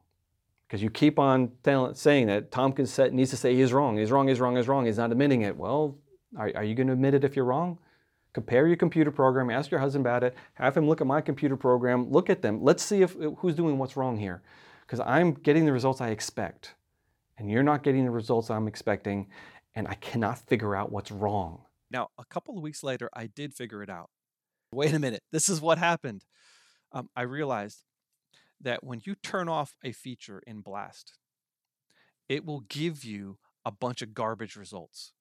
Because 0.67 0.83
you 0.83 0.89
keep 0.89 1.19
on 1.19 1.53
saying 1.93 2.27
that 2.29 2.51
Tomkins 2.51 2.99
needs 3.13 3.31
to 3.31 3.37
say 3.37 3.55
he's 3.55 3.73
wrong, 3.73 3.99
he's 3.99 4.11
wrong, 4.11 4.29
he's 4.29 4.41
wrong, 4.41 4.57
he's 4.57 4.67
wrong, 4.67 4.87
he's 4.87 4.97
not 4.97 5.13
admitting 5.13 5.43
it. 5.43 5.57
Well, 5.57 5.99
are, 6.37 6.51
are 6.57 6.65
you 6.65 6.75
going 6.75 6.87
to 6.87 6.95
admit 6.95 7.15
it 7.15 7.23
if 7.23 7.37
you're 7.37 7.45
wrong? 7.45 7.79
Compare 8.33 8.67
your 8.67 8.77
computer 8.77 9.11
program, 9.11 9.51
ask 9.51 9.71
your 9.71 9.79
husband 9.79 10.05
about 10.05 10.25
it, 10.25 10.35
have 10.55 10.77
him 10.77 10.89
look 10.89 11.01
at 11.01 11.07
my 11.07 11.21
computer 11.21 11.57
program, 11.57 12.11
look 12.11 12.31
at 12.31 12.43
them. 12.43 12.65
Let's 12.65 12.83
see 12.83 13.03
if 13.03 13.15
who's 13.39 13.55
doing 13.55 13.79
what's 13.79 13.97
wrong 13.97 14.17
here. 14.17 14.43
Because 14.87 15.01
I'm 15.01 15.33
getting 15.33 15.65
the 15.65 15.73
results 15.73 16.01
I 16.01 16.09
expect, 16.09 16.75
and 17.39 17.51
you're 17.51 17.63
not 17.63 17.83
getting 17.83 18.05
the 18.05 18.11
results 18.11 18.51
I'm 18.51 18.67
expecting, 18.67 19.29
and 19.75 19.87
I 19.87 19.95
cannot 19.95 20.39
figure 20.39 20.75
out 20.75 20.91
what's 20.91 21.11
wrong. 21.11 21.63
Now, 21.91 22.09
a 22.19 22.25
couple 22.25 22.57
of 22.57 22.63
weeks 22.63 22.83
later, 22.83 23.09
I 23.15 23.27
did 23.27 23.55
figure 23.55 23.83
it 23.83 23.89
out. 23.89 24.11
Wait 24.75 24.93
a 24.93 24.99
minute, 24.99 25.23
this 25.31 25.49
is 25.49 25.61
what 25.61 25.79
happened. 25.79 26.25
Um, 26.93 27.09
I 27.17 27.23
realized 27.23 27.85
that 28.61 28.85
when 28.85 29.01
you 29.05 29.15
turn 29.15 29.49
off 29.49 29.77
a 29.85 29.93
feature 29.93 30.43
in 30.47 30.61
Blast, 30.61 31.15
it 32.29 32.45
will 32.45 32.61
give 32.61 33.05
you 33.05 33.39
a 33.65 33.71
bunch 33.71 34.03
of 34.03 34.15
garbage 34.15 34.57
results. 34.57 35.13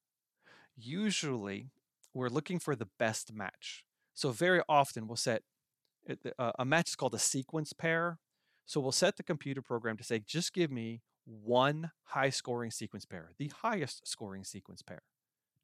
Usually, 0.76 1.70
we're 2.14 2.30
looking 2.30 2.60
for 2.60 2.76
the 2.76 2.88
best 2.98 3.34
match. 3.34 3.84
So 4.14 4.32
very 4.32 4.62
often 4.70 5.08
we'll 5.08 5.18
set 5.18 5.44
uh, 6.38 6.52
a 6.60 6.66
match 6.66 6.90
is 6.90 6.96
called 6.96 7.16
a 7.16 7.20
sequence 7.20 7.74
pair. 7.74 8.20
So 8.66 8.80
we'll 8.80 8.92
set 8.92 9.18
the 9.18 9.24
computer 9.24 9.62
program 9.62 9.98
to 9.98 10.04
say, 10.04 10.20
just 10.26 10.54
give 10.54 10.72
me 10.72 11.02
one 11.26 11.92
high 12.06 12.30
scoring 12.30 12.72
sequence 12.72 13.06
pair, 13.06 13.32
the 13.38 13.52
highest 13.62 14.08
scoring 14.08 14.44
sequence 14.44 14.82
pair. 14.82 15.02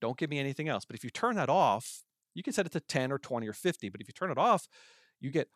Don't 0.01 0.17
give 0.17 0.29
me 0.29 0.39
anything 0.39 0.69
else. 0.69 0.85
But 0.85 0.95
if 0.95 1.03
you 1.03 1.09
turn 1.09 1.35
that 1.35 1.49
off, 1.49 2.03
you 2.33 2.43
can 2.43 2.53
set 2.53 2.65
it 2.65 2.71
to 2.73 2.79
10 2.79 3.11
or 3.11 3.19
20 3.19 3.47
or 3.47 3.53
50. 3.53 3.89
But 3.89 4.01
if 4.01 4.07
you 4.07 4.13
turn 4.13 4.31
it 4.31 4.37
off, 4.37 4.67
you 5.19 5.31
get 5.31 5.49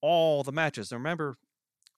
all 0.00 0.42
the 0.42 0.52
matches. 0.52 0.90
Now 0.90 0.98
remember, 0.98 1.36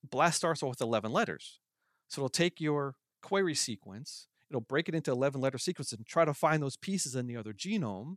BLAST 0.09 0.37
starts 0.37 0.62
off 0.62 0.70
with 0.70 0.81
11 0.81 1.12
letters. 1.12 1.61
So 2.09 2.20
it'll 2.20 2.29
take 2.29 2.61
your 2.61 2.94
query 3.22 3.55
sequence, 3.55 4.29
it'll 4.48 4.61
break 4.61 4.88
it 4.88 4.94
into 4.94 5.11
11 5.11 5.40
letter 5.40 5.59
sequences 5.59 5.98
and 5.98 6.07
try 6.07 6.24
to 6.24 6.35
find 6.35 6.62
those 6.62 6.76
pieces 6.76 7.16
in 7.16 7.26
the 7.26 7.37
other 7.37 7.52
genome. 7.52 8.16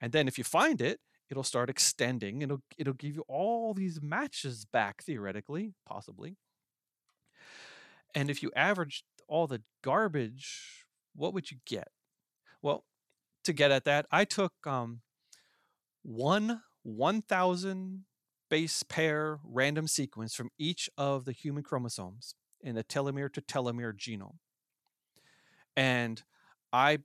And 0.00 0.12
then 0.12 0.26
if 0.26 0.38
you 0.38 0.44
find 0.44 0.80
it, 0.80 0.98
it'll 1.30 1.44
start 1.44 1.70
extending 1.70 2.42
it'll, 2.42 2.62
it'll 2.76 2.92
give 2.92 3.14
you 3.14 3.24
all 3.28 3.72
these 3.72 4.00
matches 4.02 4.66
back 4.66 5.02
theoretically, 5.02 5.74
possibly. 5.86 6.36
And 8.14 8.28
if 8.28 8.42
you 8.42 8.50
average 8.54 9.04
all 9.28 9.46
the 9.46 9.62
garbage, 9.82 10.84
what 11.14 11.32
would 11.32 11.50
you 11.50 11.58
get? 11.64 11.88
Well, 12.60 12.84
to 13.44 13.52
get 13.52 13.70
at 13.70 13.84
that, 13.84 14.06
I 14.10 14.24
took 14.24 14.52
um, 14.66 15.00
one 16.02 16.62
1,000 16.82 18.04
base 18.50 18.82
pair 18.82 19.38
random 19.44 19.86
sequence 19.86 20.34
from 20.34 20.50
each 20.58 20.90
of 20.98 21.24
the 21.24 21.32
human 21.32 21.62
chromosomes 21.62 22.34
in 22.60 22.74
the 22.74 22.84
telomere 22.84 23.32
to 23.32 23.40
telomere 23.40 23.96
genome. 23.96 24.38
And 25.76 26.22
I 26.72 26.98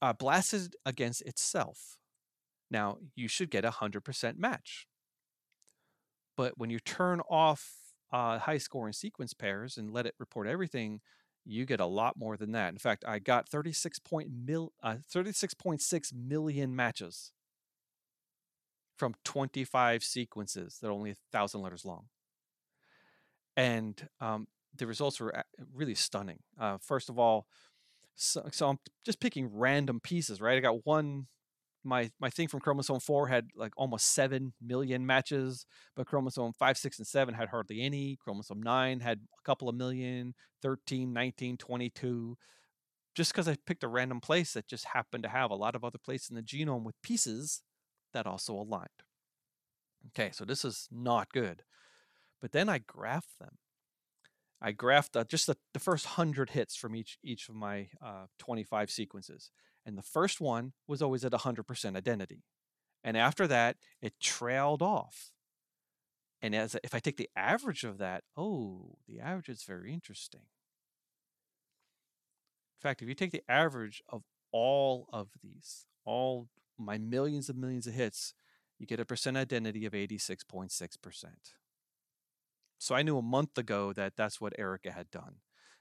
uh, 0.00 0.12
blasted 0.12 0.76
against 0.84 1.22
itself. 1.22 1.96
Now, 2.70 2.98
you 3.14 3.28
should 3.28 3.50
get 3.50 3.64
a 3.64 3.70
100% 3.70 4.36
match. 4.36 4.86
But 6.36 6.58
when 6.58 6.70
you 6.70 6.78
turn 6.78 7.20
off 7.30 7.74
uh, 8.12 8.38
high 8.38 8.58
scoring 8.58 8.92
sequence 8.92 9.34
pairs 9.34 9.76
and 9.76 9.90
let 9.90 10.06
it 10.06 10.14
report 10.18 10.46
everything, 10.46 11.00
you 11.44 11.66
get 11.66 11.80
a 11.80 11.86
lot 11.86 12.16
more 12.16 12.36
than 12.36 12.52
that. 12.52 12.72
In 12.72 12.78
fact, 12.78 13.04
I 13.06 13.18
got 13.18 13.48
36 13.48 13.98
point 14.00 14.28
mil, 14.30 14.72
uh, 14.82 14.96
36.6 15.12 16.12
million 16.12 16.74
matches 16.74 17.32
from 18.96 19.14
25 19.24 20.02
sequences 20.02 20.78
that 20.80 20.88
are 20.88 20.92
only 20.92 21.10
a 21.10 21.16
thousand 21.32 21.62
letters 21.62 21.84
long. 21.84 22.04
And 23.56 24.08
um, 24.20 24.46
the 24.76 24.86
results 24.86 25.20
were 25.20 25.44
really 25.72 25.94
stunning. 25.94 26.38
Uh, 26.58 26.78
first 26.80 27.08
of 27.08 27.18
all, 27.18 27.46
so, 28.16 28.46
so 28.52 28.68
I'm 28.68 28.78
just 29.04 29.20
picking 29.20 29.50
random 29.52 30.00
pieces, 30.00 30.40
right? 30.40 30.56
I 30.56 30.60
got 30.60 30.86
one 30.86 31.26
my 31.84 32.10
my 32.18 32.30
thing 32.30 32.48
from 32.48 32.60
chromosome 32.60 33.00
4 33.00 33.28
had 33.28 33.48
like 33.54 33.72
almost 33.76 34.14
7 34.14 34.52
million 34.60 35.04
matches 35.06 35.66
but 35.94 36.06
chromosome 36.06 36.52
5 36.52 36.78
6 36.78 36.98
and 36.98 37.06
7 37.06 37.34
had 37.34 37.48
hardly 37.48 37.82
any 37.82 38.16
chromosome 38.16 38.62
9 38.62 39.00
had 39.00 39.18
a 39.18 39.42
couple 39.44 39.68
of 39.68 39.74
million 39.74 40.34
13 40.62 41.12
19 41.12 41.56
22 41.58 42.36
just 43.14 43.32
because 43.32 43.48
i 43.48 43.56
picked 43.66 43.84
a 43.84 43.88
random 43.88 44.20
place 44.20 44.54
that 44.54 44.66
just 44.66 44.86
happened 44.86 45.22
to 45.22 45.28
have 45.28 45.50
a 45.50 45.54
lot 45.54 45.74
of 45.76 45.84
other 45.84 45.98
places 46.02 46.30
in 46.30 46.36
the 46.36 46.42
genome 46.42 46.84
with 46.84 47.00
pieces 47.02 47.62
that 48.14 48.26
also 48.26 48.54
aligned 48.54 48.88
okay 50.08 50.30
so 50.32 50.44
this 50.44 50.64
is 50.64 50.88
not 50.90 51.32
good 51.32 51.62
but 52.40 52.52
then 52.52 52.68
i 52.68 52.78
graphed 52.78 53.36
them 53.38 53.58
I 54.64 54.72
graphed 54.72 55.28
just 55.28 55.46
the, 55.46 55.58
the 55.74 55.78
first 55.78 56.06
100 56.06 56.50
hits 56.50 56.74
from 56.74 56.96
each 56.96 57.18
each 57.22 57.50
of 57.50 57.54
my 57.54 57.88
uh, 58.02 58.26
25 58.38 58.90
sequences. 58.90 59.50
And 59.84 59.98
the 59.98 60.02
first 60.02 60.40
one 60.40 60.72
was 60.88 61.02
always 61.02 61.22
at 61.22 61.32
100% 61.32 61.96
identity. 61.96 62.44
And 63.02 63.18
after 63.18 63.46
that, 63.46 63.76
it 64.00 64.18
trailed 64.18 64.80
off. 64.80 65.32
And 66.40 66.54
as 66.54 66.74
if 66.82 66.94
I 66.94 66.98
take 66.98 67.18
the 67.18 67.28
average 67.36 67.84
of 67.84 67.98
that, 67.98 68.24
oh, 68.38 68.96
the 69.06 69.20
average 69.20 69.50
is 69.50 69.64
very 69.64 69.92
interesting. 69.92 70.40
In 72.78 72.80
fact, 72.80 73.02
if 73.02 73.08
you 73.08 73.14
take 73.14 73.32
the 73.32 73.44
average 73.46 74.02
of 74.08 74.22
all 74.50 75.06
of 75.12 75.28
these, 75.42 75.84
all 76.06 76.48
my 76.78 76.98
millions 76.98 77.48
and 77.48 77.58
millions 77.58 77.86
of 77.86 77.94
hits, 77.94 78.34
you 78.78 78.86
get 78.86 79.00
a 79.00 79.04
percent 79.04 79.36
identity 79.36 79.86
of 79.86 79.92
86.6%. 79.92 81.26
So 82.78 82.94
I 82.94 83.02
knew 83.02 83.16
a 83.16 83.22
month 83.22 83.56
ago 83.56 83.92
that 83.92 84.14
that's 84.16 84.40
what 84.40 84.52
Erica 84.58 84.92
had 84.92 85.10
done. 85.10 85.36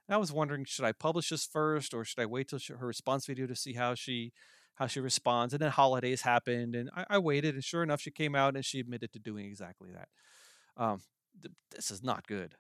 And 0.08 0.16
I 0.16 0.18
was 0.18 0.32
wondering, 0.32 0.66
should 0.66 0.86
I 0.86 0.92
publish 0.92 1.30
this 1.30 1.46
first, 1.46 1.94
or 1.94 2.04
should 2.04 2.20
I 2.20 2.26
wait 2.26 2.50
till 2.50 2.60
she, 2.60 2.74
her 2.74 2.86
response 2.86 3.26
video 3.26 3.48
to 3.48 3.56
see 3.56 3.74
how 3.74 3.96
she 3.96 4.34
how 4.76 4.88
she 4.88 5.00
responds? 5.00 5.54
And 5.54 5.62
then 5.62 5.72
holidays 5.72 6.22
happened, 6.22 6.76
and 6.76 6.90
I, 6.96 7.06
I, 7.12 7.18
waited, 7.20 7.56
and 7.56 7.64
sure 7.64 7.84
enough, 7.84 8.02
she 8.02 8.12
came 8.12 8.36
out 8.36 8.56
and 8.56 8.66
she 8.66 8.80
admitted 8.80 9.14
to 9.14 9.20
doing 9.20 9.46
exactly 9.46 9.92
that. 9.92 10.10
Um, 10.76 11.02
th- 11.42 11.54
this 11.76 11.92
is 11.92 12.04
not 12.04 12.28
good. 12.28 12.56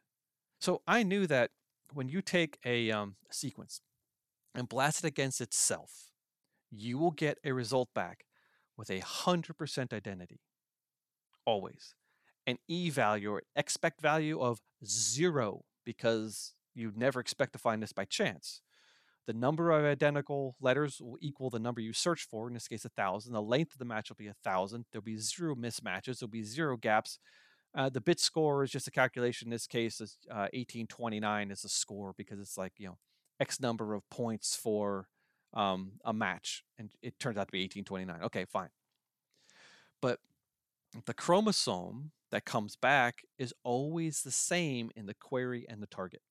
So 0.62 0.82
I 0.88 1.04
knew 1.04 1.28
that 1.28 1.52
when 1.92 2.08
you 2.08 2.22
take 2.22 2.60
a 2.66 2.92
um, 2.92 3.16
sequence 3.32 3.82
and 4.56 4.70
blast 4.70 5.04
it 5.04 5.08
against 5.08 5.42
itself, 5.42 6.13
you 6.76 6.98
will 6.98 7.12
get 7.12 7.38
a 7.44 7.52
result 7.52 7.90
back 7.94 8.26
with 8.78 8.90
a 8.90 9.00
100% 9.00 9.94
identity. 9.94 10.40
Always. 11.46 11.96
An 12.46 12.58
E 12.68 12.90
value 12.90 13.32
or 13.32 13.44
expect 13.56 14.02
value 14.02 14.40
of 14.40 14.60
zero 14.86 15.64
because 15.86 16.54
you'd 16.74 16.98
never 16.98 17.20
expect 17.20 17.54
to 17.54 17.60
find 17.60 17.82
this 17.82 17.94
by 17.94 18.06
chance. 18.06 18.62
The 19.26 19.34
number 19.34 19.72
of 19.72 19.86
identical 19.86 20.56
letters 20.60 21.00
will 21.00 21.18
equal 21.22 21.50
the 21.50 21.60
number 21.60 21.80
you 21.80 21.94
search 21.94 22.28
for, 22.30 22.48
in 22.48 22.54
this 22.54 22.68
case, 22.68 22.84
a 22.84 22.90
thousand. 22.90 23.32
The 23.32 23.42
length 23.42 23.74
of 23.74 23.80
the 23.80 23.86
match 23.86 24.10
will 24.10 24.18
be 24.18 24.28
a 24.28 24.36
thousand. 24.44 24.86
There'll 24.92 25.04
be 25.04 25.18
zero 25.18 25.56
mismatches. 25.56 26.20
There'll 26.20 26.30
be 26.30 26.44
zero 26.44 26.76
gaps. 26.76 27.20
Uh, 27.76 27.90
the 27.90 28.02
bit 28.02 28.20
score 28.20 28.64
is 28.64 28.72
just 28.72 28.88
a 28.88 28.92
calculation. 28.92 29.48
In 29.48 29.52
this 29.52 29.66
case, 29.66 30.02
is 30.02 30.18
uh, 30.30 30.52
1829 30.54 31.52
is 31.52 31.64
a 31.64 31.70
score 31.70 32.14
because 32.18 32.40
it's 32.40 32.58
like 32.58 32.74
you 32.78 32.88
know 32.88 32.98
X 33.40 33.62
number 33.62 33.94
of 33.94 34.08
points 34.10 34.56
for 34.56 35.08
um, 35.54 35.94
a 36.04 36.14
match, 36.14 36.64
and 36.78 36.90
it 37.02 37.20
turns 37.20 37.38
out 37.38 37.48
to 37.48 37.52
be 37.52 37.60
1829. 37.60 38.24
Okay, 38.26 38.46
fine. 38.46 38.70
But 40.02 40.20
the 41.06 41.14
chromosome 41.14 42.12
that 42.32 42.46
comes 42.46 42.76
back 42.76 43.24
is 43.38 43.54
always 43.64 44.24
the 44.24 44.32
same 44.32 44.92
in 44.96 45.06
the 45.06 45.14
query 45.14 45.66
and 45.70 45.82
the 45.82 45.88
target. 45.88 46.22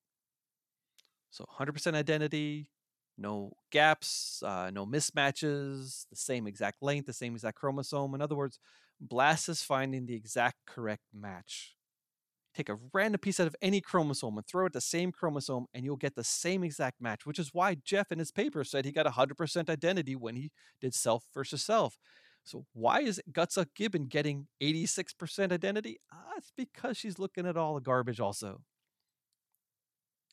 So 1.30 1.46
100% 1.58 1.94
identity, 1.94 2.68
no 3.16 3.52
gaps, 3.70 4.42
uh, 4.44 4.70
no 4.70 4.84
mismatches, 4.84 6.06
the 6.10 6.16
same 6.16 6.46
exact 6.46 6.82
length, 6.82 7.06
the 7.06 7.12
same 7.12 7.34
exact 7.34 7.58
chromosome. 7.58 8.14
In 8.14 8.20
other 8.20 8.34
words, 8.34 8.58
BLAST 9.00 9.48
is 9.48 9.62
finding 9.62 10.06
the 10.06 10.14
exact 10.14 10.58
correct 10.66 11.04
match. 11.14 11.74
Take 12.54 12.68
a 12.68 12.78
random 12.92 13.18
piece 13.18 13.40
out 13.40 13.46
of 13.46 13.56
any 13.62 13.80
chromosome 13.80 14.36
and 14.36 14.46
throw 14.46 14.66
it 14.66 14.74
the 14.74 14.80
same 14.80 15.10
chromosome, 15.10 15.66
and 15.72 15.84
you'll 15.84 15.96
get 15.96 16.14
the 16.14 16.24
same 16.24 16.62
exact 16.62 17.00
match, 17.00 17.24
which 17.24 17.38
is 17.38 17.50
why 17.52 17.76
Jeff 17.82 18.12
in 18.12 18.18
his 18.18 18.30
paper 18.30 18.62
said 18.62 18.84
he 18.84 18.92
got 18.92 19.06
100% 19.06 19.70
identity 19.70 20.14
when 20.14 20.36
he 20.36 20.50
did 20.80 20.94
self 20.94 21.24
versus 21.32 21.62
self. 21.62 21.96
So 22.44 22.66
why 22.72 23.00
is 23.00 23.22
Gutsick 23.30 23.68
Gibbon 23.74 24.06
getting 24.06 24.48
86% 24.62 25.52
identity? 25.52 25.98
Ah, 26.12 26.32
it's 26.36 26.52
because 26.56 26.96
she's 26.96 27.18
looking 27.18 27.46
at 27.46 27.56
all 27.56 27.74
the 27.74 27.80
garbage 27.80 28.20
also. 28.20 28.60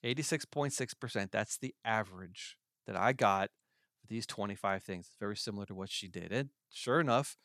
86.6%, 0.03 1.32
that's 1.32 1.58
the 1.58 1.75
average 1.86 2.58
that 2.88 2.95
I 2.95 3.13
got 3.13 3.49
for 3.99 4.08
these 4.08 4.25
25 4.25 4.84
things. 4.84 5.08
It's 5.08 5.17
very 5.19 5.38
similar 5.38 5.65
to 5.67 5.75
what 5.75 5.89
she 5.89 6.08
did. 6.08 6.32
And 6.32 6.49
sure 6.69 6.99
enough, 6.99 7.38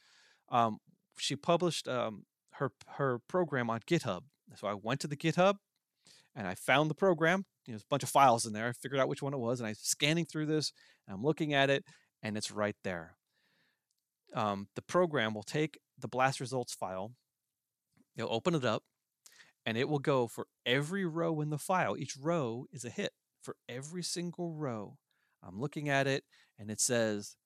um, 0.50 0.78
she 1.18 1.36
published 1.36 1.88
um, 1.88 2.24
her 2.54 2.72
her 2.96 3.20
program 3.28 3.70
on 3.70 3.80
GitHub. 3.80 4.22
So 4.56 4.66
I 4.66 4.74
went 4.74 5.00
to 5.00 5.08
the 5.08 5.16
GitHub 5.16 5.56
and 6.34 6.46
I 6.46 6.54
found 6.54 6.90
the 6.90 6.94
program. 6.94 7.44
There's 7.66 7.82
a 7.82 7.86
bunch 7.88 8.02
of 8.02 8.08
files 8.10 8.46
in 8.46 8.52
there. 8.52 8.68
I 8.68 8.72
figured 8.72 9.00
out 9.00 9.08
which 9.08 9.22
one 9.22 9.34
it 9.34 9.38
was, 9.38 9.60
and 9.60 9.66
I'm 9.66 9.74
scanning 9.78 10.26
through 10.26 10.46
this. 10.46 10.72
I'm 11.08 11.22
looking 11.22 11.54
at 11.54 11.70
it, 11.70 11.84
and 12.22 12.36
it's 12.36 12.50
right 12.50 12.76
there. 12.84 13.16
Um, 14.34 14.68
the 14.74 14.82
program 14.82 15.32
will 15.34 15.42
take 15.42 15.78
the 15.98 16.08
blast 16.08 16.40
results 16.40 16.74
file. 16.74 17.12
You'll 18.16 18.32
open 18.32 18.54
it 18.54 18.64
up, 18.64 18.82
and 19.64 19.78
it 19.78 19.88
will 19.88 19.98
go 19.98 20.26
for 20.26 20.46
every 20.66 21.04
row 21.06 21.40
in 21.40 21.50
the 21.50 21.58
file. 21.58 21.96
Each 21.96 22.16
row 22.16 22.66
is 22.72 22.84
a 22.84 22.90
hit 22.90 23.12
for 23.42 23.56
every 23.68 24.02
single 24.02 24.52
row. 24.52 24.96
I'm 25.42 25.60
looking 25.60 25.88
at 25.88 26.06
it, 26.06 26.24
and 26.58 26.70
it 26.70 26.80
says 26.80 27.36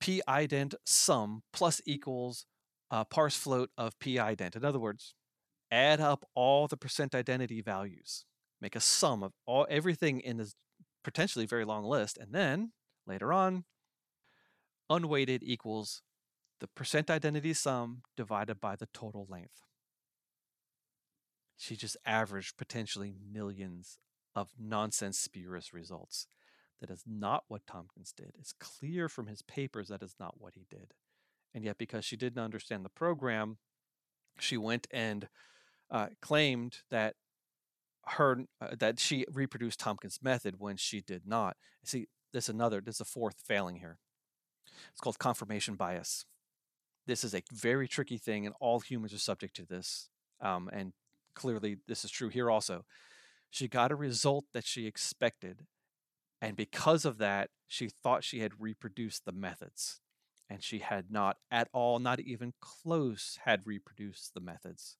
p 0.00 0.22
ident 0.28 0.74
sum 0.84 1.42
plus 1.52 1.80
equals 1.86 2.46
uh, 2.90 3.04
parse 3.04 3.36
float 3.36 3.70
of 3.76 3.98
p 3.98 4.16
ident. 4.16 4.56
In 4.56 4.64
other 4.64 4.78
words, 4.78 5.14
add 5.70 6.00
up 6.00 6.24
all 6.34 6.66
the 6.66 6.76
percent 6.76 7.14
identity 7.14 7.60
values, 7.60 8.24
make 8.60 8.76
a 8.76 8.80
sum 8.80 9.22
of 9.22 9.32
all 9.46 9.66
everything 9.70 10.20
in 10.20 10.36
this 10.36 10.54
potentially 11.02 11.46
very 11.46 11.64
long 11.64 11.84
list, 11.84 12.18
and 12.18 12.32
then 12.32 12.72
later 13.06 13.32
on, 13.32 13.64
unweighted 14.90 15.42
equals 15.42 16.02
the 16.60 16.68
percent 16.68 17.10
identity 17.10 17.52
sum 17.52 18.02
divided 18.16 18.60
by 18.60 18.76
the 18.76 18.88
total 18.94 19.26
length. 19.28 19.62
She 21.56 21.76
just 21.76 21.96
averaged 22.04 22.56
potentially 22.56 23.12
millions 23.32 23.98
of 24.34 24.50
nonsense 24.58 25.18
spurious 25.18 25.72
results. 25.72 26.26
That 26.80 26.90
is 26.90 27.04
not 27.06 27.44
what 27.48 27.66
Tomkins 27.66 28.12
did. 28.12 28.32
It's 28.38 28.52
clear 28.52 29.08
from 29.08 29.26
his 29.26 29.42
papers 29.42 29.88
that 29.88 30.02
is 30.02 30.16
not 30.18 30.40
what 30.40 30.54
he 30.54 30.66
did. 30.70 30.92
And 31.54 31.64
yet, 31.64 31.78
because 31.78 32.04
she 32.04 32.16
didn't 32.16 32.42
understand 32.42 32.84
the 32.84 32.90
program, 32.90 33.58
she 34.38 34.56
went 34.56 34.86
and 34.90 35.28
uh, 35.94 36.08
claimed 36.20 36.78
that 36.90 37.14
her 38.06 38.44
uh, 38.60 38.74
that 38.76 38.98
she 38.98 39.24
reproduced 39.32 39.78
Tomkins' 39.78 40.18
method 40.20 40.56
when 40.58 40.76
she 40.76 41.00
did 41.00 41.22
not. 41.24 41.56
See, 41.84 42.08
there's 42.32 42.48
another, 42.48 42.80
there's 42.80 43.00
a 43.00 43.04
fourth 43.04 43.36
failing 43.46 43.76
here. 43.76 43.98
It's 44.90 45.00
called 45.00 45.20
confirmation 45.20 45.76
bias. 45.76 46.26
This 47.06 47.22
is 47.22 47.32
a 47.32 47.42
very 47.52 47.86
tricky 47.86 48.18
thing, 48.18 48.44
and 48.44 48.56
all 48.60 48.80
humans 48.80 49.14
are 49.14 49.18
subject 49.18 49.54
to 49.56 49.64
this. 49.64 50.08
Um, 50.40 50.68
and 50.72 50.92
clearly, 51.34 51.76
this 51.86 52.04
is 52.04 52.10
true 52.10 52.28
here 52.28 52.50
also. 52.50 52.84
She 53.50 53.68
got 53.68 53.92
a 53.92 53.96
result 53.96 54.46
that 54.52 54.66
she 54.66 54.88
expected, 54.88 55.60
and 56.42 56.56
because 56.56 57.04
of 57.04 57.18
that, 57.18 57.50
she 57.68 57.88
thought 57.88 58.24
she 58.24 58.40
had 58.40 58.60
reproduced 58.60 59.24
the 59.24 59.32
methods. 59.32 60.00
And 60.50 60.62
she 60.62 60.80
had 60.80 61.10
not 61.10 61.38
at 61.50 61.68
all, 61.72 61.98
not 62.00 62.20
even 62.20 62.52
close, 62.60 63.38
had 63.44 63.66
reproduced 63.66 64.34
the 64.34 64.40
methods. 64.40 64.98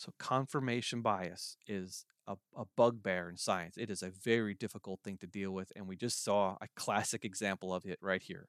So, 0.00 0.14
confirmation 0.18 1.02
bias 1.02 1.58
is 1.66 2.06
a, 2.26 2.34
a, 2.56 2.64
bugbear 2.74 3.28
in 3.28 3.36
science. 3.36 3.76
It 3.76 3.90
is 3.90 4.02
a 4.02 4.08
very 4.08 4.54
difficult 4.54 5.00
thing 5.04 5.18
to 5.18 5.26
deal 5.26 5.50
with. 5.50 5.70
And 5.76 5.86
we 5.86 5.94
just 5.94 6.24
saw 6.24 6.56
a 6.62 6.68
classic 6.74 7.22
example 7.22 7.74
of 7.74 7.84
it 7.84 7.98
right 8.00 8.22
here. 8.22 8.48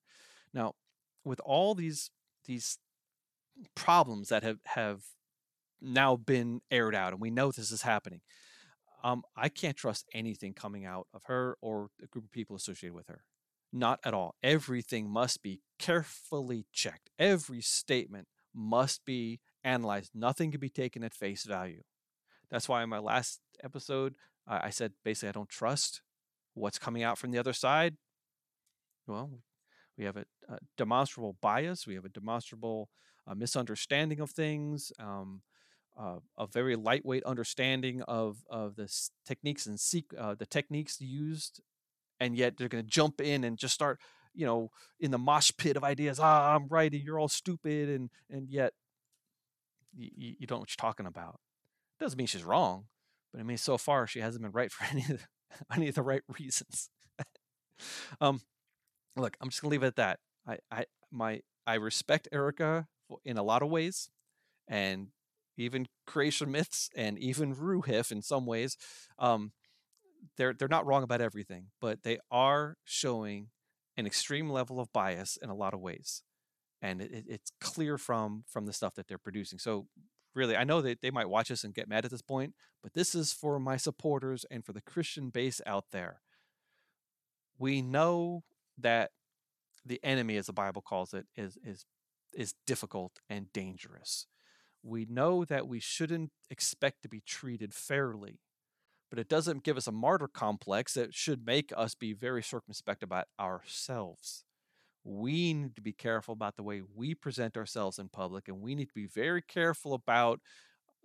Now, 0.54 0.76
with 1.26 1.42
all 1.42 1.76
these, 1.76 2.10
these 2.46 2.78
problems 3.76 4.30
that 4.30 4.44
have, 4.44 4.60
have 4.64 5.02
now 5.82 6.16
been 6.16 6.62
aired 6.72 6.96
out, 6.96 7.12
and 7.12 7.22
we 7.22 7.32
know 7.32 7.52
this 7.52 7.70
is 7.70 7.82
happening, 7.82 8.22
um, 9.04 9.22
I 9.36 9.50
can't 9.50 9.76
trust 9.76 10.06
anything 10.14 10.54
coming 10.54 10.86
out 10.86 11.08
of 11.14 11.24
her 11.26 11.58
or 11.60 11.90
a 12.02 12.08
group 12.08 12.24
of 12.24 12.32
people 12.32 12.56
associated 12.56 12.96
with 12.96 13.10
her. 13.10 13.26
Not 13.74 14.00
at 14.06 14.14
all. 14.14 14.36
Everything 14.42 15.10
must 15.10 15.44
be 15.44 15.60
carefully 15.78 16.66
checked. 16.72 17.10
Every 17.20 17.60
statement 17.60 18.30
must 18.56 19.04
be 19.04 19.42
analyzed. 19.64 20.12
Nothing 20.14 20.52
can 20.52 20.60
be 20.60 20.70
taken 20.70 21.04
at 21.04 21.14
face 21.14 21.44
value. 21.44 21.84
That's 22.50 22.68
why 22.68 22.84
in 22.84 22.90
my 22.90 23.00
last 23.00 23.40
episode, 23.64 24.16
uh, 24.48 24.60
I 24.64 24.70
said 24.70 24.94
basically 25.04 25.30
I 25.30 25.34
don't 25.34 25.50
trust 25.50 26.02
what's 26.54 26.80
coming 26.80 27.04
out 27.04 27.18
from 27.18 27.32
the 27.32 27.40
other 27.40 27.54
side. 27.54 27.96
Well, 29.08 29.32
we 29.98 30.06
have 30.06 30.18
a, 30.18 30.26
a 30.50 30.60
demonstrable 30.78 31.38
bias. 31.42 31.88
We 31.88 31.96
have 31.96 32.06
a 32.06 32.10
demonstrable 32.10 32.90
uh, 33.28 33.36
misunderstanding 33.36 34.20
of 34.20 34.32
things. 34.32 34.92
Um, 35.00 35.42
uh, 36.00 36.18
a 36.38 36.48
very 36.48 36.76
lightweight 36.76 37.24
understanding 37.24 38.02
of 38.04 38.44
of 38.50 38.76
the 38.76 38.92
techniques 39.26 39.66
and 39.66 39.80
seek 39.80 40.06
uh, 40.18 40.36
the 40.36 40.46
techniques 40.46 41.02
used, 41.02 41.62
and 42.20 42.36
yet 42.36 42.58
they're 42.58 42.70
going 42.70 42.84
to 42.84 42.90
jump 42.90 43.20
in 43.20 43.44
and 43.44 43.58
just 43.58 43.74
start, 43.74 44.00
you 44.34 44.46
know, 44.46 44.72
in 45.00 45.12
the 45.12 45.18
mosh 45.18 45.52
pit 45.58 45.76
of 45.76 45.84
ideas. 45.84 46.20
Ah, 46.20 46.56
I'm 46.56 46.68
right, 46.68 46.92
and 46.92 47.04
you're 47.04 47.20
all 47.20 47.28
stupid, 47.28 47.90
and 47.90 48.10
and 48.30 48.50
yet 48.50 48.74
you, 49.96 50.36
you 50.40 50.48
don't 50.48 50.58
know 50.58 50.62
what 50.62 50.70
you're 50.70 50.82
talking 50.82 51.06
about. 51.06 51.40
Doesn't 52.00 52.18
mean 52.18 52.28
she's 52.28 52.44
wrong, 52.44 52.86
but 53.32 53.40
I 53.40 53.44
mean 53.44 53.58
so 53.58 53.78
far 53.78 54.08
she 54.08 54.20
hasn't 54.20 54.44
been 54.44 54.52
right 54.52 54.72
for 54.72 54.86
any 54.92 55.02
of 55.02 55.08
the, 55.08 55.20
any 55.76 55.88
of 55.88 55.96
the 55.96 56.04
right 56.04 56.24
reasons. 56.40 56.90
um, 58.22 58.42
look, 59.16 59.38
I'm 59.42 59.50
just 59.50 59.62
gonna 59.62 59.72
leave 59.72 59.84
it 59.84 59.88
at 59.88 59.96
that. 59.98 60.20
I 60.48 60.58
I 60.72 60.86
my 61.12 61.42
I 61.68 61.76
respect 61.76 62.28
Erica 62.32 62.88
in 63.26 63.38
a 63.38 63.44
lot 63.44 63.62
of 63.62 63.70
ways, 63.70 64.10
and 64.68 65.10
even 65.58 65.88
creation 66.08 66.52
myths 66.52 66.90
and 66.96 67.18
even 67.20 67.56
Roohif 67.56 68.12
in 68.12 68.22
some 68.22 68.46
ways. 68.46 68.78
Um, 69.20 69.52
they're 70.38 70.54
they're 70.54 70.68
not 70.68 70.86
wrong 70.86 71.04
about 71.04 71.22
everything, 71.22 71.68
but 71.80 72.04
they 72.04 72.20
are 72.30 72.78
showing 72.84 73.48
an 73.98 74.06
extreme 74.06 74.50
level 74.50 74.80
of 74.80 74.92
bias 74.94 75.38
in 75.42 75.50
a 75.50 75.56
lot 75.56 75.74
of 75.74 75.82
ways, 75.82 76.24
and 76.82 77.02
it, 77.02 77.26
it's 77.28 77.52
clear 77.60 77.98
from 77.98 78.44
from 78.48 78.66
the 78.66 78.74
stuff 78.74 78.96
that 78.96 79.08
they're 79.08 79.18
producing. 79.18 79.60
So 79.60 79.88
really, 80.34 80.56
I 80.56 80.64
know 80.64 80.82
that 80.82 81.02
they 81.02 81.12
might 81.12 81.30
watch 81.30 81.52
us 81.52 81.64
and 81.64 81.74
get 81.74 81.90
mad 81.90 82.06
at 82.06 82.12
this 82.12 82.22
point, 82.22 82.54
but 82.82 82.94
this 82.94 83.14
is 83.16 83.34
for 83.34 83.60
my 83.60 83.78
supporters 83.78 84.46
and 84.50 84.66
for 84.66 84.74
the 84.74 84.82
Christian 84.82 85.30
base 85.30 85.62
out 85.66 85.86
there. 85.92 86.22
We 87.58 87.82
know 87.82 88.44
that 88.78 89.12
the 89.86 90.00
enemy, 90.04 90.38
as 90.38 90.48
the 90.48 90.54
Bible 90.54 90.82
calls 90.82 91.14
it, 91.14 91.26
is 91.36 91.58
is 91.64 91.86
is 92.34 92.54
difficult 92.66 93.20
and 93.30 93.52
dangerous 93.52 94.28
we 94.84 95.06
know 95.06 95.46
that 95.46 95.68
we 95.68 95.80
shouldn't 95.80 96.32
expect 96.50 97.02
to 97.04 97.10
be 97.10 97.22
treated 97.22 97.74
fairly, 97.74 98.40
but 99.10 99.20
it 99.20 99.30
doesn't 99.30 99.64
give 99.64 99.78
us 99.78 99.88
a 99.88 99.92
martyr 99.92 100.28
complex 100.28 100.94
that 100.96 101.14
should 101.14 101.46
make 101.46 101.72
us 101.76 101.96
be 101.96 102.14
very 102.14 102.42
circumspect 102.42 103.04
about 103.04 103.28
ourselves. 103.40 104.44
We 105.04 105.54
need 105.54 105.76
to 105.76 105.82
be 105.82 105.94
careful 105.94 106.34
about 106.34 106.56
the 106.56 106.64
way 106.64 106.82
we 106.96 107.16
present 107.16 107.58
ourselves 107.58 107.98
in 108.00 108.10
public, 108.10 108.48
and 108.48 108.62
we 108.62 108.76
need 108.76 108.90
to 108.90 108.94
be 108.94 109.08
very 109.08 109.42
careful 109.42 109.94
about 109.94 110.40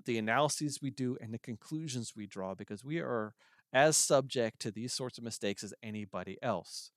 the 0.04 0.18
analyses 0.18 0.80
we 0.82 0.90
do 0.90 1.16
and 1.20 1.32
the 1.32 1.38
conclusions 1.38 2.12
we 2.14 2.26
draw 2.26 2.54
because 2.54 2.84
we 2.84 2.98
are 2.98 3.34
as 3.72 3.96
subject 3.96 4.60
to 4.60 4.70
these 4.70 4.92
sorts 4.92 5.18
of 5.18 5.24
mistakes 5.24 5.64
as 5.64 5.74
anybody 5.82 6.38
else. 6.42 6.90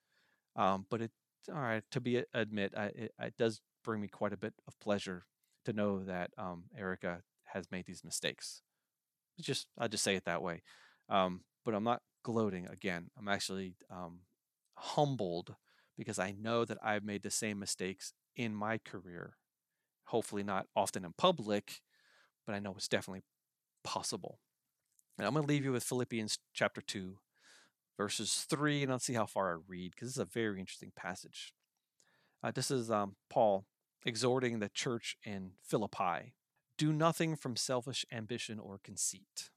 Um, 0.56 0.86
but 0.90 1.02
it, 1.02 1.12
all 1.50 1.62
right, 1.62 1.84
to 1.92 2.02
be 2.02 2.24
admit, 2.34 2.74
I, 2.76 2.86
it, 2.86 3.12
it, 3.20 3.34
does 3.38 3.62
bring 3.84 4.02
me 4.02 4.08
quite 4.08 4.34
a 4.34 4.38
bit 4.38 4.54
of 4.68 4.80
pleasure 4.80 5.24
to 5.66 5.74
know 5.74 6.04
that 6.04 6.32
um, 6.38 6.66
Erica 6.78 7.22
has 7.46 7.72
made 7.72 7.86
these 7.86 8.04
mistakes. 8.04 8.62
Just 9.40 9.68
I'll 9.78 9.88
just 9.88 10.04
say 10.04 10.16
it 10.16 10.26
that 10.26 10.42
way. 10.42 10.64
Um, 11.08 11.42
but 11.64 11.74
I'm 11.74 11.84
not 11.84 12.02
gloating. 12.24 12.68
Again, 12.68 13.10
I'm 13.18 13.28
actually 13.28 13.76
um, 13.90 14.20
humbled 14.76 15.56
because 16.00 16.18
I 16.18 16.32
know 16.32 16.64
that 16.64 16.78
I've 16.82 17.04
made 17.04 17.24
the 17.24 17.30
same 17.30 17.60
mistakes 17.60 18.14
in 18.38 18.56
my 18.56 18.78
career. 18.78 19.36
Hopefully, 20.06 20.44
not 20.44 20.68
often 20.74 21.04
in 21.04 21.12
public, 21.18 21.82
but 22.48 22.56
I 22.56 22.60
know 22.60 22.74
it's 22.76 22.88
definitely 22.88 23.24
possible. 23.84 24.40
And 25.18 25.28
I'm 25.28 25.34
going 25.34 25.46
to 25.46 25.50
leave 25.52 25.66
you 25.66 25.74
with 25.74 25.84
Philippians 25.84 26.40
chapter 26.54 26.80
2, 26.80 27.18
verses 27.98 28.46
3, 28.50 28.84
and 28.84 28.92
I'll 28.94 29.00
see 29.00 29.14
how 29.14 29.26
far 29.26 29.52
I 29.52 29.58
read 29.68 29.92
because 29.92 30.08
this 30.08 30.16
is 30.16 30.22
a 30.22 30.26
very 30.26 30.62
interesting 30.62 30.94
passage. 30.96 31.54
Uh, 32.42 32.52
this 32.52 32.72
is 32.72 32.90
um, 32.90 33.18
Paul 33.30 33.66
exhorting 34.06 34.60
the 34.60 34.70
church 34.70 35.18
in 35.26 35.52
Philippi 35.62 36.34
do 36.78 36.94
nothing 36.94 37.36
from 37.36 37.58
selfish 37.58 38.06
ambition 38.10 38.58
or 38.58 38.80
conceit, 38.82 39.50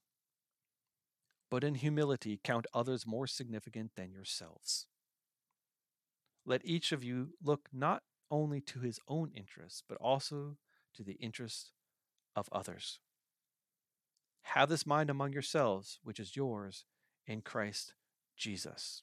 but 1.48 1.62
in 1.62 1.76
humility 1.76 2.40
count 2.42 2.66
others 2.74 3.06
more 3.06 3.28
significant 3.28 3.92
than 3.94 4.10
yourselves. 4.10 4.88
Let 6.44 6.64
each 6.64 6.92
of 6.92 7.04
you 7.04 7.30
look 7.42 7.68
not 7.72 8.02
only 8.30 8.60
to 8.60 8.80
his 8.80 8.98
own 9.08 9.30
interests, 9.34 9.82
but 9.88 9.98
also 9.98 10.56
to 10.94 11.02
the 11.02 11.14
interests 11.14 11.72
of 12.34 12.48
others. 12.50 12.98
Have 14.42 14.68
this 14.68 14.86
mind 14.86 15.10
among 15.10 15.32
yourselves, 15.32 16.00
which 16.02 16.18
is 16.18 16.36
yours 16.36 16.84
in 17.26 17.42
Christ 17.42 17.94
Jesus. 18.36 19.02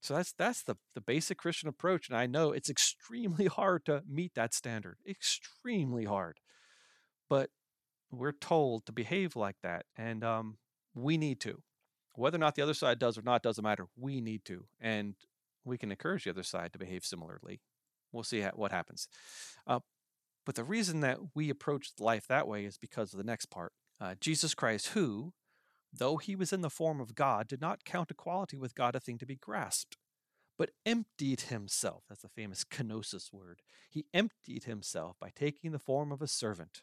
So 0.00 0.14
that's 0.14 0.32
that's 0.32 0.64
the, 0.64 0.76
the 0.94 1.00
basic 1.00 1.38
Christian 1.38 1.68
approach. 1.68 2.08
And 2.08 2.18
I 2.18 2.26
know 2.26 2.50
it's 2.50 2.68
extremely 2.68 3.46
hard 3.46 3.84
to 3.86 4.02
meet 4.08 4.34
that 4.34 4.52
standard. 4.52 4.96
Extremely 5.08 6.04
hard. 6.04 6.40
But 7.30 7.50
we're 8.10 8.32
told 8.32 8.84
to 8.86 8.92
behave 8.92 9.36
like 9.36 9.56
that. 9.62 9.86
And 9.96 10.24
um, 10.24 10.58
we 10.94 11.16
need 11.16 11.40
to. 11.40 11.62
Whether 12.14 12.36
or 12.36 12.40
not 12.40 12.56
the 12.56 12.62
other 12.62 12.74
side 12.74 12.98
does 12.98 13.16
or 13.16 13.22
not 13.22 13.42
doesn't 13.42 13.64
matter. 13.64 13.86
We 13.96 14.20
need 14.20 14.44
to. 14.46 14.64
And 14.80 15.14
we 15.64 15.78
can 15.78 15.90
encourage 15.90 16.24
the 16.24 16.30
other 16.30 16.42
side 16.42 16.72
to 16.72 16.78
behave 16.78 17.04
similarly. 17.04 17.60
We'll 18.12 18.24
see 18.24 18.42
what 18.42 18.72
happens. 18.72 19.08
Uh, 19.66 19.80
but 20.44 20.54
the 20.54 20.64
reason 20.64 21.00
that 21.00 21.18
we 21.34 21.50
approach 21.50 21.92
life 21.98 22.26
that 22.28 22.48
way 22.48 22.64
is 22.64 22.76
because 22.76 23.12
of 23.12 23.18
the 23.18 23.24
next 23.24 23.46
part. 23.46 23.72
Uh, 24.00 24.14
Jesus 24.20 24.54
Christ, 24.54 24.88
who, 24.88 25.32
though 25.92 26.16
he 26.16 26.34
was 26.34 26.52
in 26.52 26.62
the 26.62 26.70
form 26.70 27.00
of 27.00 27.14
God, 27.14 27.46
did 27.46 27.60
not 27.60 27.84
count 27.84 28.10
equality 28.10 28.58
with 28.58 28.74
God 28.74 28.96
a 28.96 29.00
thing 29.00 29.18
to 29.18 29.26
be 29.26 29.36
grasped, 29.36 29.96
but 30.58 30.70
emptied 30.84 31.42
himself. 31.42 32.04
That's 32.08 32.22
the 32.22 32.28
famous 32.28 32.64
kenosis 32.64 33.32
word. 33.32 33.62
He 33.88 34.06
emptied 34.12 34.64
himself 34.64 35.16
by 35.20 35.30
taking 35.34 35.72
the 35.72 35.78
form 35.78 36.10
of 36.10 36.20
a 36.20 36.26
servant, 36.26 36.82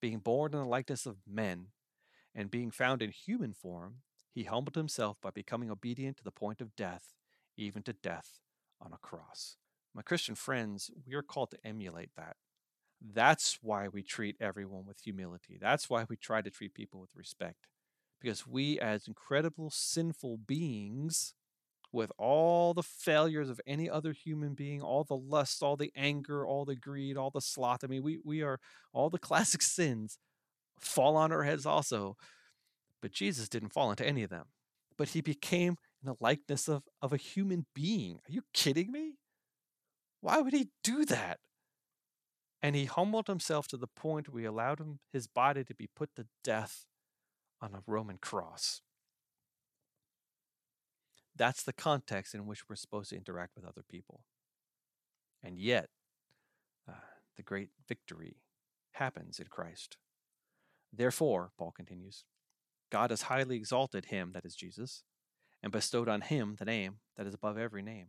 being 0.00 0.18
born 0.18 0.52
in 0.52 0.60
the 0.60 0.64
likeness 0.64 1.04
of 1.04 1.16
men, 1.26 1.68
and 2.34 2.50
being 2.50 2.70
found 2.70 3.02
in 3.02 3.10
human 3.10 3.52
form, 3.52 3.96
he 4.32 4.44
humbled 4.44 4.76
himself 4.76 5.16
by 5.20 5.30
becoming 5.30 5.70
obedient 5.70 6.16
to 6.18 6.24
the 6.24 6.30
point 6.30 6.60
of 6.60 6.76
death, 6.76 7.14
even 7.58 7.82
to 7.82 7.92
death 7.92 8.40
on 8.80 8.92
a 8.92 8.98
cross. 8.98 9.56
My 9.94 10.02
Christian 10.02 10.34
friends, 10.34 10.90
we 11.06 11.14
are 11.14 11.22
called 11.22 11.50
to 11.50 11.58
emulate 11.64 12.10
that. 12.16 12.36
That's 13.00 13.58
why 13.62 13.88
we 13.88 14.02
treat 14.02 14.36
everyone 14.40 14.84
with 14.86 15.00
humility. 15.00 15.58
That's 15.60 15.88
why 15.88 16.04
we 16.08 16.16
try 16.16 16.42
to 16.42 16.50
treat 16.50 16.74
people 16.74 17.00
with 17.00 17.14
respect. 17.14 17.66
Because 18.20 18.46
we, 18.46 18.80
as 18.80 19.06
incredible 19.06 19.70
sinful 19.70 20.38
beings, 20.38 21.34
with 21.92 22.12
all 22.18 22.74
the 22.74 22.82
failures 22.82 23.48
of 23.48 23.60
any 23.66 23.88
other 23.88 24.12
human 24.12 24.54
being, 24.54 24.82
all 24.82 25.04
the 25.04 25.16
lust, 25.16 25.62
all 25.62 25.76
the 25.76 25.92
anger, 25.96 26.46
all 26.46 26.64
the 26.64 26.76
greed, 26.76 27.16
all 27.16 27.30
the 27.30 27.40
sloth. 27.40 27.82
I 27.82 27.86
mean, 27.86 28.02
we, 28.02 28.18
we 28.24 28.42
are 28.42 28.60
all 28.92 29.10
the 29.10 29.18
classic 29.18 29.62
sins 29.62 30.18
fall 30.78 31.16
on 31.16 31.32
our 31.32 31.44
heads 31.44 31.66
also. 31.66 32.16
But 33.00 33.12
Jesus 33.12 33.48
didn't 33.48 33.72
fall 33.72 33.90
into 33.90 34.06
any 34.06 34.22
of 34.22 34.30
them. 34.30 34.46
But 34.96 35.10
he 35.10 35.20
became 35.20 35.76
in 36.02 36.06
the 36.06 36.16
likeness 36.20 36.68
of, 36.68 36.84
of 37.02 37.12
a 37.12 37.16
human 37.16 37.66
being. 37.74 38.16
Are 38.16 38.32
you 38.32 38.42
kidding 38.52 38.92
me? 38.92 39.14
Why 40.20 40.40
would 40.40 40.52
he 40.52 40.70
do 40.82 41.04
that? 41.06 41.38
And 42.62 42.74
he 42.74 42.86
humbled 42.86 43.28
himself 43.28 43.68
to 43.68 43.76
the 43.76 43.86
point 43.86 44.28
where 44.28 44.40
he 44.40 44.46
allowed 44.46 44.80
him, 44.80 44.98
his 45.12 45.26
body 45.26 45.64
to 45.64 45.74
be 45.74 45.88
put 45.94 46.14
to 46.16 46.26
death 46.42 46.86
on 47.60 47.74
a 47.74 47.82
Roman 47.86 48.18
cross. 48.18 48.80
That's 51.36 51.62
the 51.62 51.72
context 51.72 52.34
in 52.34 52.46
which 52.46 52.68
we're 52.68 52.76
supposed 52.76 53.10
to 53.10 53.16
interact 53.16 53.54
with 53.54 53.64
other 53.64 53.84
people. 53.88 54.22
And 55.42 55.56
yet, 55.56 55.88
uh, 56.88 56.94
the 57.36 57.44
great 57.44 57.68
victory 57.86 58.38
happens 58.94 59.38
in 59.38 59.46
Christ. 59.46 59.96
Therefore, 60.92 61.52
Paul 61.56 61.70
continues, 61.70 62.24
God 62.90 63.10
has 63.10 63.22
highly 63.22 63.56
exalted 63.56 64.06
him, 64.06 64.32
that 64.34 64.44
is 64.44 64.56
Jesus, 64.56 65.04
and 65.62 65.72
bestowed 65.72 66.08
on 66.08 66.20
him 66.20 66.56
the 66.58 66.64
name 66.64 66.98
that 67.16 67.26
is 67.26 67.34
above 67.34 67.58
every 67.58 67.82
name 67.82 68.08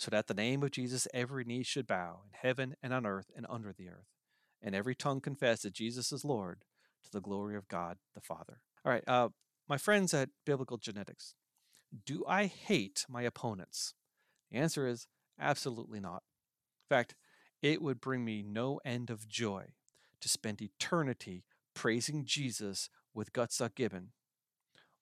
so 0.00 0.10
that 0.10 0.28
the 0.28 0.34
name 0.34 0.62
of 0.62 0.70
Jesus 0.70 1.06
every 1.12 1.44
knee 1.44 1.62
should 1.62 1.86
bow 1.86 2.22
in 2.24 2.30
heaven 2.32 2.74
and 2.82 2.94
on 2.94 3.04
earth 3.04 3.30
and 3.36 3.44
under 3.50 3.70
the 3.70 3.90
earth, 3.90 4.08
and 4.62 4.74
every 4.74 4.94
tongue 4.94 5.20
confess 5.20 5.60
that 5.60 5.74
Jesus 5.74 6.10
is 6.10 6.24
Lord 6.24 6.64
to 7.04 7.10
the 7.12 7.20
glory 7.20 7.54
of 7.54 7.68
God 7.68 7.98
the 8.14 8.22
Father. 8.22 8.62
All 8.82 8.92
right, 8.92 9.04
uh, 9.06 9.28
my 9.68 9.76
friends 9.76 10.14
at 10.14 10.30
Biblical 10.46 10.78
Genetics, 10.78 11.34
do 12.06 12.24
I 12.26 12.46
hate 12.46 13.04
my 13.10 13.20
opponents? 13.20 13.92
The 14.50 14.56
answer 14.56 14.86
is 14.86 15.06
absolutely 15.38 16.00
not. 16.00 16.22
In 16.90 16.96
fact, 16.96 17.14
it 17.60 17.82
would 17.82 18.00
bring 18.00 18.24
me 18.24 18.42
no 18.42 18.80
end 18.86 19.10
of 19.10 19.28
joy 19.28 19.74
to 20.22 20.30
spend 20.30 20.62
eternity 20.62 21.44
praising 21.74 22.24
Jesus 22.24 22.88
with 23.12 23.34
Gutsick 23.34 23.74
Gibbon, 23.74 24.12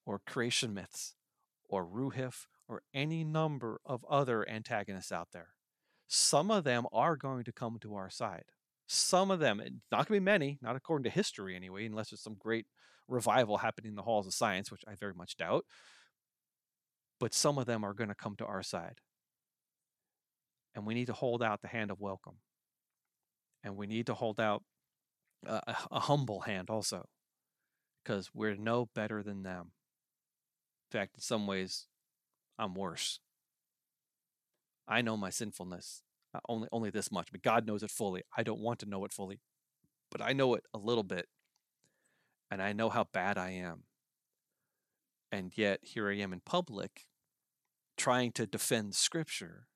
or 0.05 0.19
creation 0.19 0.73
myths, 0.73 1.15
or 1.69 1.85
Roohif, 1.85 2.47
or 2.67 2.81
any 2.93 3.23
number 3.23 3.79
of 3.85 4.03
other 4.09 4.47
antagonists 4.49 5.11
out 5.11 5.29
there. 5.31 5.49
Some 6.07 6.49
of 6.49 6.63
them 6.63 6.85
are 6.91 7.15
going 7.15 7.43
to 7.43 7.51
come 7.51 7.77
to 7.81 7.95
our 7.95 8.09
side. 8.09 8.45
Some 8.87 9.29
of 9.29 9.39
them, 9.39 9.61
not 9.91 10.07
going 10.07 10.17
to 10.17 10.19
be 10.19 10.19
many, 10.19 10.57
not 10.61 10.75
according 10.75 11.03
to 11.03 11.09
history 11.11 11.55
anyway, 11.55 11.85
unless 11.85 12.09
there's 12.09 12.21
some 12.21 12.37
great 12.39 12.65
revival 13.07 13.57
happening 13.57 13.91
in 13.91 13.95
the 13.95 14.01
halls 14.01 14.25
of 14.25 14.33
science, 14.33 14.71
which 14.71 14.83
I 14.87 14.95
very 14.95 15.13
much 15.13 15.37
doubt. 15.37 15.65
But 17.19 17.35
some 17.35 17.59
of 17.59 17.67
them 17.67 17.83
are 17.83 17.93
going 17.93 18.09
to 18.09 18.15
come 18.15 18.35
to 18.37 18.45
our 18.45 18.63
side. 18.63 18.99
And 20.73 20.87
we 20.87 20.95
need 20.95 21.07
to 21.07 21.13
hold 21.13 21.43
out 21.43 21.61
the 21.61 21.67
hand 21.67 21.91
of 21.91 21.99
welcome. 21.99 22.37
And 23.63 23.75
we 23.75 23.87
need 23.87 24.07
to 24.07 24.13
hold 24.13 24.39
out 24.39 24.63
a, 25.45 25.75
a 25.91 25.99
humble 25.99 26.41
hand 26.41 26.69
also, 26.69 27.05
because 28.03 28.29
we're 28.33 28.55
no 28.55 28.89
better 28.95 29.21
than 29.21 29.43
them. 29.43 29.71
In 30.91 30.99
fact, 30.99 31.15
in 31.15 31.21
some 31.21 31.45
ways, 31.45 31.87
I'm 32.57 32.73
worse. 32.73 33.19
I 34.87 35.01
know 35.01 35.15
my 35.15 35.29
sinfulness, 35.29 36.01
uh, 36.33 36.39
only 36.49 36.67
only 36.71 36.89
this 36.89 37.11
much, 37.11 37.31
but 37.31 37.43
God 37.43 37.67
knows 37.67 37.83
it 37.83 37.91
fully. 37.91 38.23
I 38.35 38.43
don't 38.43 38.59
want 38.59 38.79
to 38.79 38.89
know 38.89 39.05
it 39.05 39.13
fully, 39.13 39.39
but 40.11 40.21
I 40.21 40.33
know 40.33 40.55
it 40.55 40.63
a 40.73 40.79
little 40.79 41.03
bit, 41.03 41.27
and 42.49 42.61
I 42.61 42.73
know 42.73 42.89
how 42.89 43.05
bad 43.13 43.37
I 43.37 43.51
am. 43.51 43.83
And 45.31 45.51
yet 45.55 45.79
here 45.83 46.09
I 46.09 46.15
am 46.15 46.33
in 46.33 46.41
public, 46.43 47.05
trying 47.97 48.31
to 48.31 48.47
defend 48.47 48.95
Scripture, 48.95 49.67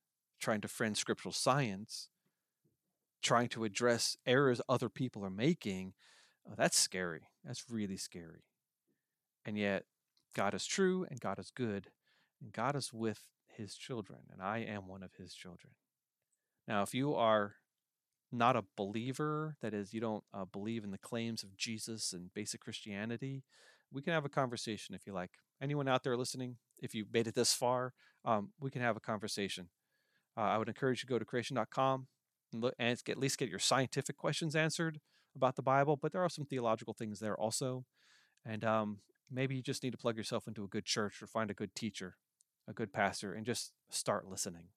trying 0.44 0.62
to 0.62 0.68
defend 0.68 0.98
scriptural 0.98 1.32
science, 1.32 2.10
trying 3.22 3.48
to 3.50 3.64
address 3.64 4.18
errors 4.26 4.62
other 4.68 4.90
people 4.90 5.24
are 5.24 5.30
making. 5.30 5.94
Oh, 6.48 6.54
that's 6.58 6.78
scary. 6.78 7.30
That's 7.46 7.64
really 7.70 7.98
scary. 7.98 8.44
And 9.46 9.58
yet, 9.58 9.84
God 10.34 10.54
is 10.54 10.66
true 10.66 11.06
and 11.10 11.20
God 11.20 11.40
is 11.40 11.52
good, 11.52 11.88
and 12.42 12.52
God 12.52 12.76
is 12.76 12.92
with 12.94 13.22
his 13.48 13.76
children, 13.76 14.20
and 14.32 14.42
I 14.42 14.60
am 14.60 14.88
one 14.88 15.04
of 15.04 15.14
his 15.16 15.34
children. 15.34 15.74
Now, 16.68 16.82
if 16.82 16.94
you 16.94 17.14
are 17.16 17.56
not 18.32 18.56
a 18.56 18.64
believer, 18.76 19.56
that 19.62 19.74
is, 19.74 19.94
you 19.94 20.02
don't 20.02 20.24
uh, 20.34 20.46
believe 20.46 20.84
in 20.84 20.92
the 20.92 20.98
claims 20.98 21.44
of 21.44 21.56
Jesus 21.56 22.14
and 22.14 22.34
basic 22.34 22.62
Christianity, 22.62 23.44
we 23.92 24.02
can 24.02 24.14
have 24.14 24.26
a 24.26 24.30
conversation 24.30 24.96
if 24.96 25.06
you 25.06 25.14
like. 25.14 25.32
Anyone 25.62 25.88
out 25.88 26.04
there 26.04 26.18
listening, 26.18 26.58
if 26.82 26.96
you 26.96 27.06
made 27.14 27.28
it 27.28 27.36
this 27.36 27.54
far, 27.54 27.94
um, 28.26 28.50
we 28.60 28.72
can 28.72 28.82
have 28.82 28.98
a 28.98 29.02
conversation. 29.02 29.70
Uh, 30.36 30.42
I 30.42 30.58
would 30.58 30.68
encourage 30.68 31.04
you 31.04 31.08
to 31.08 31.14
go 31.14 31.20
to 31.20 31.26
creation.com 31.26 32.08
and, 32.52 32.62
look, 32.62 32.74
and 32.80 33.04
get, 33.04 33.14
at 33.14 33.20
least 33.20 33.38
get 33.38 33.50
your 33.50 33.60
scientific 33.60 34.18
questions 34.18 34.56
answered 34.56 35.00
about 35.36 35.56
the 35.56 35.62
Bible, 35.62 35.96
but 35.96 36.12
there 36.12 36.22
are 36.22 36.30
some 36.30 36.46
theological 36.46 36.94
things 36.94 37.20
there 37.20 37.40
also. 37.40 37.86
And 38.46 38.66
um, 38.66 38.98
maybe 39.34 39.56
you 39.56 39.62
just 39.62 39.84
need 39.84 39.92
to 39.92 39.98
plug 39.98 40.18
yourself 40.18 40.48
into 40.48 40.64
a 40.64 40.68
good 40.68 40.86
church 40.86 41.22
or 41.22 41.28
find 41.28 41.50
a 41.50 41.56
good 41.56 41.76
teacher 41.76 42.18
a 42.68 42.74
good 42.74 42.94
pastor 42.94 43.34
and 43.34 43.46
just 43.46 43.72
start 43.90 44.28
listening. 44.28 44.68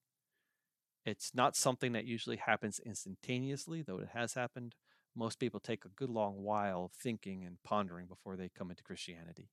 It's 1.05 1.33
not 1.35 1.55
something 1.55 1.93
that 1.93 2.05
usually 2.05 2.37
happens 2.37 2.81
instantaneously, 2.85 3.83
though 3.83 3.99
it 3.99 4.09
has 4.13 4.35
happened, 4.35 4.75
most 5.15 5.39
people 5.39 5.61
take 5.61 5.85
a 5.85 5.91
good 5.91 6.11
long 6.11 6.43
while 6.43 6.91
thinking 7.01 7.45
and 7.45 7.63
pondering 7.65 8.07
before 8.07 8.37
they 8.37 8.49
come 8.49 8.71
into 8.71 8.83
Christianity. 8.83 9.51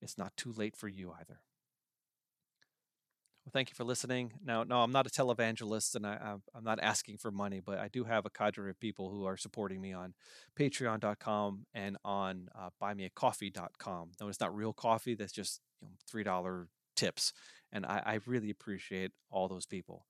It's 0.00 0.18
not 0.18 0.36
too 0.36 0.52
late 0.52 0.76
for 0.76 0.88
you 0.88 1.12
either. 1.12 1.40
Thank 3.52 3.70
you 3.70 3.74
for 3.74 3.84
listening. 3.84 4.32
Now, 4.44 4.64
no, 4.64 4.80
I'm 4.80 4.92
not 4.92 5.06
a 5.06 5.10
televangelist 5.10 5.94
and 5.94 6.06
I, 6.06 6.36
I'm 6.54 6.64
not 6.64 6.78
asking 6.80 7.18
for 7.18 7.30
money, 7.30 7.60
but 7.60 7.78
I 7.78 7.88
do 7.88 8.04
have 8.04 8.26
a 8.26 8.30
cadre 8.30 8.70
of 8.70 8.80
people 8.80 9.10
who 9.10 9.24
are 9.26 9.36
supporting 9.36 9.80
me 9.80 9.92
on 9.92 10.14
patreon.com 10.58 11.66
and 11.74 11.96
on 12.04 12.48
uh, 12.58 12.70
buymeacoffee.com. 12.82 14.10
No, 14.20 14.28
it's 14.28 14.40
not 14.40 14.54
real 14.54 14.72
coffee. 14.72 15.14
That's 15.14 15.32
just 15.32 15.60
you 15.80 15.88
know, 15.88 15.94
$3 16.32 16.66
tips. 16.96 17.32
And 17.72 17.86
I, 17.86 18.02
I 18.04 18.18
really 18.26 18.50
appreciate 18.50 19.12
all 19.30 19.48
those 19.48 19.66
people. 19.66 20.06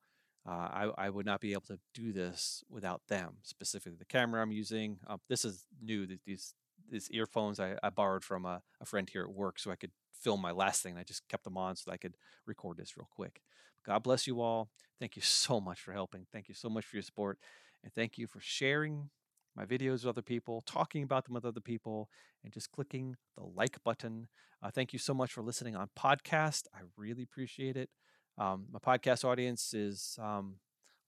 Uh, 0.49 0.51
I, 0.51 0.91
I, 0.97 1.11
would 1.11 1.27
not 1.27 1.41
be 1.41 1.53
able 1.53 1.63
to 1.63 1.79
do 1.93 2.13
this 2.13 2.65
without 2.71 3.03
them, 3.09 3.35
specifically 3.43 3.99
the 3.99 4.07
camera 4.07 4.41
I'm 4.41 4.53
using. 4.53 4.99
Um, 5.07 5.21
this 5.29 5.45
is 5.45 5.67
new. 5.83 6.07
These 6.25 6.55
these 6.91 7.11
earphones 7.11 7.61
I, 7.61 7.75
I 7.83 7.91
borrowed 7.91 8.25
from 8.25 8.47
a, 8.47 8.63
a, 8.81 8.87
friend 8.87 9.09
here 9.11 9.23
at 9.23 9.31
work 9.31 9.59
so 9.59 9.71
I 9.71 9.77
could 9.77 9.91
film 10.21 10.41
my 10.41 10.53
last 10.53 10.83
thing. 10.83 10.97
I 10.97 11.03
just 11.03 11.29
kept 11.29 11.45
them 11.45 11.57
on 11.57 11.77
so 11.77 11.85
that 11.87 11.95
I 11.95 11.97
could 11.97 12.17
record 12.47 12.77
this 12.77 12.97
real 12.97 13.09
quick. 13.11 13.43
God 13.85 14.03
bless 14.03 14.27
you 14.27 14.41
all. 14.41 14.69
Thank 14.99 15.17
you 15.17 15.23
so 15.23 15.61
much 15.61 15.81
for 15.81 15.93
helping. 15.93 16.27
Thank 16.33 16.49
you 16.49 16.55
so 16.55 16.69
much 16.69 16.85
for 16.85 16.97
your 16.97 17.03
support. 17.03 17.39
And 17.83 17.93
thank 17.93 18.19
you 18.19 18.27
for 18.27 18.41
sharing 18.41 19.11
my 19.57 19.65
videos 19.65 20.05
with 20.05 20.07
other 20.07 20.23
people, 20.23 20.61
talking 20.63 21.03
about 21.03 21.25
them 21.25 21.35
with 21.35 21.45
other 21.45 21.61
people, 21.61 22.09
and 22.45 22.53
just 22.53 22.71
clicking 22.73 23.17
the 23.37 23.45
like 23.45 23.83
button. 23.85 24.29
Uh, 24.63 24.71
thank 24.71 24.93
you 24.93 24.99
so 24.99 25.15
much 25.15 25.33
for 25.33 25.43
listening 25.43 25.77
on 25.77 25.89
podcast. 25.99 26.65
I 26.75 26.81
really 26.97 27.23
appreciate 27.23 27.77
it. 27.77 27.91
Um, 28.37 28.67
my 28.71 28.79
podcast 28.79 29.25
audience 29.25 29.75
is 29.75 30.19
um, 30.21 30.57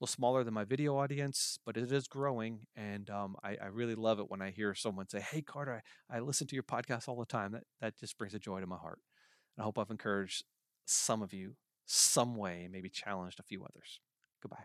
little 0.01 0.13
smaller 0.13 0.45
than 0.45 0.55
my 0.55 0.65
video 0.65 0.97
audience, 0.97 1.59
but 1.67 1.77
it 1.77 1.93
is 1.93 2.09
growing. 2.09 2.61
And 2.75 3.11
um, 3.11 3.37
I, 3.45 3.57
I, 3.63 3.67
really 3.67 3.95
love 3.95 4.19
it 4.19 4.31
when 4.31 4.41
I 4.41 4.51
hear 4.51 4.75
someone 4.75 5.09
say, 5.09 5.21
Hey, 5.21 5.43
Carter, 5.43 5.83
I, 6.11 6.17
I 6.17 6.21
listen 6.21 6.47
to 6.47 6.55
your 6.57 6.63
podcast 6.63 7.07
all 7.07 7.19
the 7.19 7.27
time. 7.27 7.53
That, 7.53 7.65
that 7.81 7.99
just 7.99 8.17
brings 8.17 8.33
a 8.33 8.39
joy 8.39 8.61
to 8.61 8.67
my 8.67 8.79
heart. 8.79 9.01
And 9.57 9.63
I 9.63 9.65
hope 9.65 9.79
I've 9.79 9.91
encouraged 9.91 10.45
some 10.87 11.21
of 11.23 11.35
you 11.35 11.55
some 11.85 12.37
way, 12.37 12.69
maybe 12.71 12.89
challenged 12.89 13.41
a 13.41 13.43
few 13.45 13.63
others. 13.63 14.01
Goodbye. 14.43 14.65